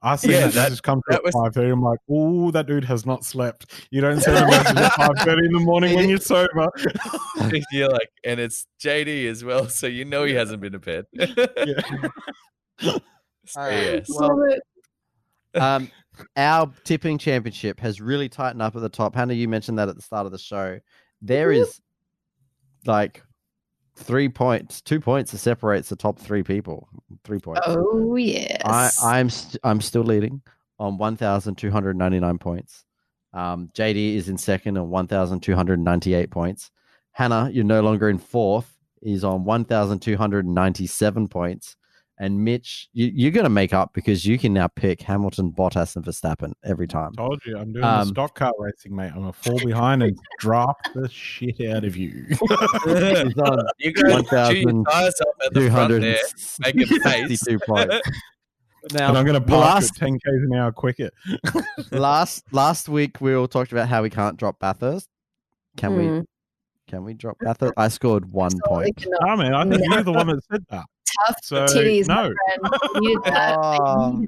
[0.00, 1.68] I see Yeah, that, that- message come through at was- five thirty.
[1.70, 3.86] I'm like, oh, that dude has not slept.
[3.90, 6.68] You don't send a message at five thirty in the morning when you're sober.
[7.70, 11.04] You're like, and it's JD as well, so you know he hasn't been to bed.
[11.12, 11.28] Yeah.
[12.80, 13.72] So, Alright.
[13.84, 14.08] yes.
[14.08, 14.62] Love it.
[15.60, 15.90] Um,
[16.36, 19.14] our tipping championship has really tightened up at the top.
[19.14, 20.78] Hannah, you mentioned that at the start of the show.
[21.22, 21.80] There is
[22.84, 23.22] like
[23.96, 26.88] three points, two points that separates the top three people
[27.24, 27.62] three points.
[27.66, 28.60] Oh yes.
[28.64, 30.42] I, I'm st- I'm still leading
[30.78, 32.84] on 1,299 points.
[33.32, 36.70] Um, JD is in second on 1,298 points.
[37.12, 41.76] Hannah, you're no longer in fourth, is on 1,297 points.
[42.18, 45.96] And Mitch, you, you're going to make up because you can now pick Hamilton, Bottas,
[45.96, 47.12] and Verstappen every time.
[47.12, 49.12] Told you, I'm doing Um, the stock car racing, mate.
[49.14, 52.26] I'm gonna fall behind and drop the shit out of you.
[53.78, 56.16] You guys chew your tires up at the front there.
[56.60, 57.46] Make it pace.
[58.92, 61.10] Now, and I'm gonna the park last, 10 k's an hour quicker.
[61.90, 65.08] last last week we all talked about how we can't drop Bathurst.
[65.76, 66.04] Can we?
[66.04, 66.24] Mm.
[66.88, 67.74] Can we drop Bathurst?
[67.76, 68.96] I scored one point.
[68.96, 69.20] cannot.
[69.22, 70.84] Oh man, I think you're the one that said that.
[71.26, 72.74] Tough So titties, my no, friend.
[72.94, 73.56] You needed that.
[73.58, 74.24] Oh,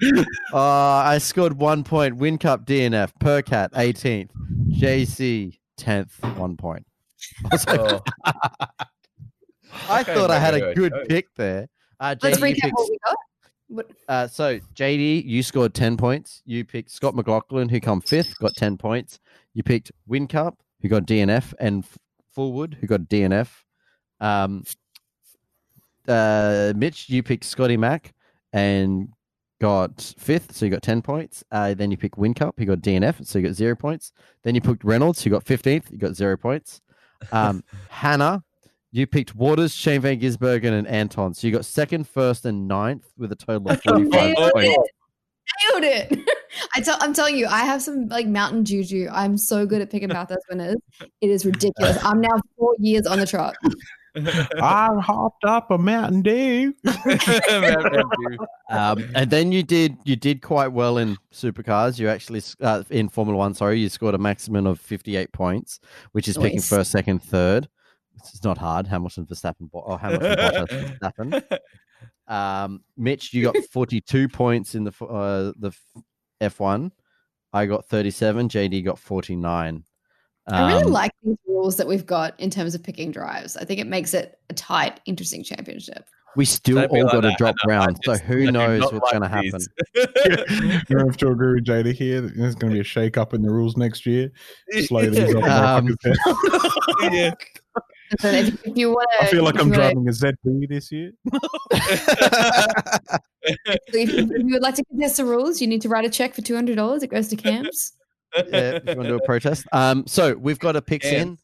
[0.53, 0.59] oh,
[1.05, 2.19] I scored one point.
[2.19, 3.11] Whincup DNF.
[3.21, 4.31] Percat 18th.
[4.71, 6.37] JC 10th.
[6.39, 6.87] One point.
[7.53, 8.01] I, Oh,
[9.89, 11.05] I Okay, thought I had a good go.
[11.09, 11.69] pick there.
[12.01, 13.17] Uh, Let's recap picked- what we got.
[14.09, 16.43] Uh, so JD, you scored 10 points.
[16.47, 19.19] You picked Scott McLaughlin, who come fifth, got 10 points.
[19.53, 21.99] You picked Whincup, who got DNF, and F-
[22.35, 23.49] Fullwood, who got DNF.
[24.21, 24.65] Um,
[26.09, 28.15] uh, Mitch, you picked Scotty Mack
[28.53, 29.09] and
[29.61, 31.45] got fifth, so you got 10 points.
[31.51, 34.13] Uh, then you picked Whincup, who got DNF, so you got zero points.
[34.43, 36.81] Then you picked Reynolds, who got 15th, you got zero points.
[37.33, 38.43] Um, Hannah,
[38.93, 41.35] you picked Waters, Shane Van Gisbergen, and Anton.
[41.35, 44.69] So you got second, first, and ninth with a total of 45 Nailed points.
[44.71, 44.91] it.
[45.73, 46.29] Nailed it.
[46.75, 49.09] I tell, I'm telling you, I have some like mountain juju.
[49.13, 50.77] I'm so good at picking Bathurst winners.
[51.21, 52.03] It is ridiculous.
[52.03, 53.55] I'm now four years on the trot.
[54.61, 56.75] I hopped up a Mountain Dew.
[58.71, 61.99] um, and then you did you did quite well in supercars.
[61.99, 65.81] You actually uh, in Formula One, sorry, you scored a maximum of fifty eight points,
[66.13, 66.47] which is nice.
[66.47, 67.69] picking first, second, third.
[68.17, 68.87] It's not hard.
[68.87, 71.59] Hamilton, Verstappen, Bo- oh Hamilton, Bottas, Verstappen.
[72.27, 75.73] Um, Mitch, you got forty two points in the uh, the
[76.41, 76.93] F one.
[77.53, 79.85] I got 37, JD got 49.
[80.49, 83.57] Um, I really um, like these rules that we've got in terms of picking drives.
[83.57, 86.09] I think it makes it a tight, interesting championship.
[86.37, 89.29] We still all like got to drop round, so who knows what's like going to
[89.29, 89.61] happen?
[90.89, 92.21] you have to agree with Jada here.
[92.21, 94.31] There's going to be a shake up in the rules next year.
[94.87, 95.85] Slow these up.
[95.85, 95.97] Um.
[98.11, 101.13] If, wanna, I feel like I'm driving to, a ZB this year.
[103.43, 106.09] if, you, if you would like to contest the rules, you need to write a
[106.09, 107.03] check for two hundred dollars.
[107.03, 107.93] It goes to Camps
[108.37, 108.43] yeah,
[108.77, 109.67] if you want to do a protest.
[109.73, 111.39] Um, so we've got a picks in.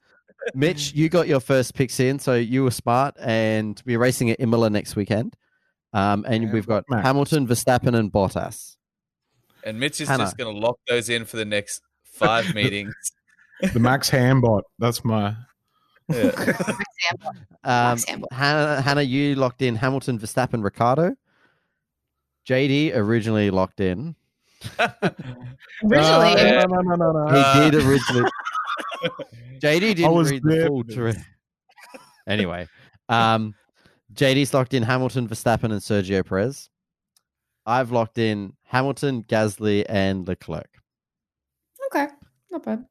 [0.55, 4.41] Mitch, you got your first picks in, so you were smart, and we're racing at
[4.41, 5.35] Imola next weekend.
[5.95, 7.03] Um, and Yeah, we've got Max.
[7.07, 8.77] Hamilton, Verstappen, and Bottas.
[9.65, 10.25] And Mitch is Hannah.
[10.25, 12.95] just going to lock those in for the next five meetings.
[13.73, 14.63] The Max Hambot.
[14.79, 15.35] That's my.
[16.09, 16.33] Yeah.
[17.65, 17.99] Um,
[18.31, 21.15] Hannah, Hannah, you locked in Hamilton, Verstappen, Ricciardo.
[22.47, 24.15] JD originally locked in.
[25.85, 27.39] Originally, Uh, no, no, no, no, He no.
[27.41, 28.31] Uh, did originally.
[29.61, 30.85] JD didn't was read the there full.
[30.85, 31.25] for Tra-
[32.29, 32.67] anyway,
[33.09, 33.55] um,
[34.15, 36.69] JD's locked in Hamilton, Verstappen, and Sergio Perez.
[37.67, 40.69] I've locked in Hamilton, Gasly, and Leclerc.
[41.87, 42.09] okay,
[42.51, 42.85] not bad.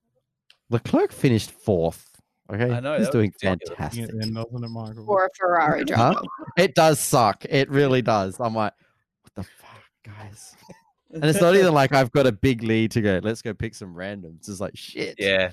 [0.70, 2.10] Leclerc finished fourth.
[2.52, 4.02] Okay, I know, he's doing fantastic.
[4.02, 5.06] Yeah, doesn't it, Michael?
[5.06, 6.22] For a Ferrari driver.
[6.58, 7.46] It does suck.
[7.50, 8.38] It really does.
[8.40, 8.74] I'm like,
[9.22, 10.56] what the fuck, guys?
[11.14, 13.20] And it's not even like I've got a big lead to go.
[13.24, 14.50] Let's go pick some randoms.
[14.50, 15.16] It's like shit.
[15.18, 15.52] Yeah.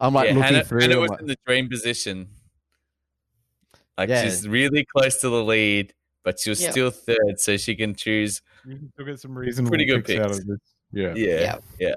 [0.00, 0.34] I'm like yeah.
[0.36, 0.80] looking Hannah, through.
[0.82, 2.28] Hannah I'm was like, in the dream position.
[3.96, 4.22] Like Yeah.
[4.24, 5.92] she's really close to the lead,
[6.22, 6.70] but she was Yeah.
[6.70, 8.42] still third, so she can choose.
[8.66, 10.58] You can still get some reasonable Pretty good picks out of this.
[10.92, 11.14] Yeah.
[11.16, 11.40] Yeah.
[11.40, 11.56] Yeah.
[11.80, 11.94] Yeah.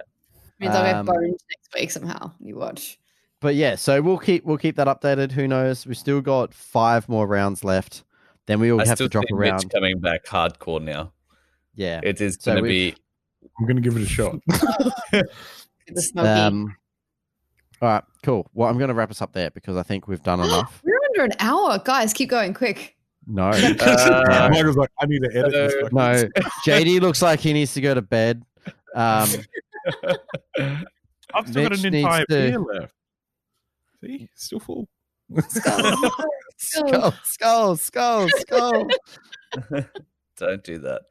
[0.59, 2.32] Means I'll Um, get boned next week somehow.
[2.39, 2.97] You watch.
[3.39, 5.32] but yeah, so we'll keep we'll keep that updated.
[5.32, 5.86] Who knows?
[5.86, 8.03] We've still got five more rounds left.
[8.47, 9.49] Then we will I have still to drop around.
[9.61, 11.13] a Mitch coming back hardcore now.
[11.76, 11.99] Yeah.
[12.03, 12.95] It is So going to be.
[13.59, 14.36] I'm going to give it a shot.
[15.88, 16.28] The smoky.
[16.30, 16.76] Um.
[17.82, 18.03] All right.
[18.24, 18.47] Cool.
[18.53, 20.82] Well, I'm going to wrap us up there because I think we've done enough.
[20.86, 22.13] We're under an hour, guys.
[22.13, 22.95] Keep going, quick.
[23.28, 23.49] No.
[23.80, 25.74] Uh, Michael's like, I need to edit this.
[25.91, 26.30] no.
[26.65, 28.43] JD looks like he needs to go to bed.
[28.95, 29.28] Um.
[31.34, 32.93] I've still got an needs entire to- beer left.
[34.03, 34.88] See, still full.
[36.57, 38.88] Skull, skull, skull, skull.
[40.42, 41.02] Don't do that.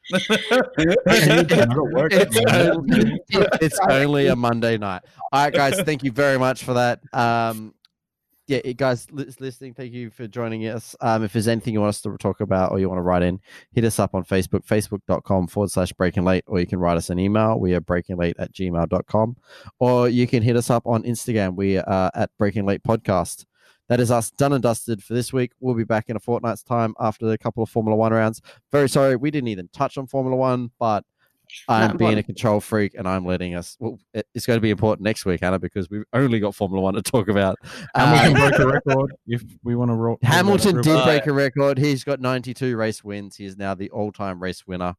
[1.06, 5.02] I got work It's only, it's only a Monday night.
[5.32, 5.80] All right, guys.
[5.82, 7.00] Thank you very much for that.
[7.14, 7.72] Um,
[8.48, 9.74] yeah, it- guys, listening.
[9.74, 10.96] Thank you for joining us.
[11.00, 13.22] Um, if there's anything you want us to talk about or you want to write
[13.22, 13.38] in,
[13.70, 17.08] hit us up on Facebook, facebook.com forward slash breaking late, or you can write us
[17.10, 17.60] an email.
[17.60, 19.36] We are breaking late at gmail.com,
[19.78, 21.54] or you can hit us up on Instagram.
[21.54, 23.46] We are at breaking late podcast.
[23.90, 25.50] That is us done and dusted for this week.
[25.58, 28.40] We'll be back in a fortnight's time after a couple of Formula One rounds.
[28.70, 31.04] Very sorry we didn't even touch on Formula One, but
[31.68, 33.76] I'm being a control freak and I'm letting us.
[33.80, 36.94] Well, it's going to be important next week, Hannah, because we've only got Formula One
[36.94, 37.56] to talk about.
[37.96, 39.16] Hamilton Uh, broke a record.
[39.26, 41.04] If we want to roll, Hamilton did quick.
[41.04, 41.76] break a record.
[41.76, 43.34] He's got 92 race wins.
[43.34, 44.94] He is now the all-time race winner.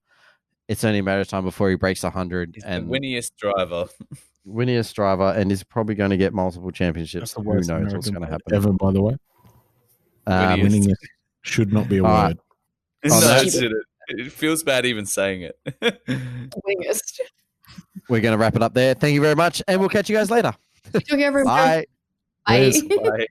[0.68, 3.88] It's only a matter of time before he breaks 100 He's and the winniest driver.
[4.48, 7.34] winningest driver, and is probably going to get multiple championships.
[7.34, 8.54] Who worst knows what's going to happen?
[8.54, 8.74] ever.
[8.74, 9.16] By the way,
[10.28, 10.64] Um, Winniest.
[10.64, 10.98] winning is-
[11.44, 12.28] should not be a All right.
[12.28, 12.38] word.
[13.06, 13.72] Oh, no, that's- it.
[14.10, 15.58] It feels bad even saying it.
[15.82, 17.20] Wingest.
[18.10, 18.94] we're going to wrap it up there.
[18.94, 20.54] Thank you very much, and we'll catch you guys later.
[20.92, 21.46] Talking everyone.
[21.56, 21.86] Bye.
[22.46, 22.72] Bye.
[22.90, 23.26] Bye.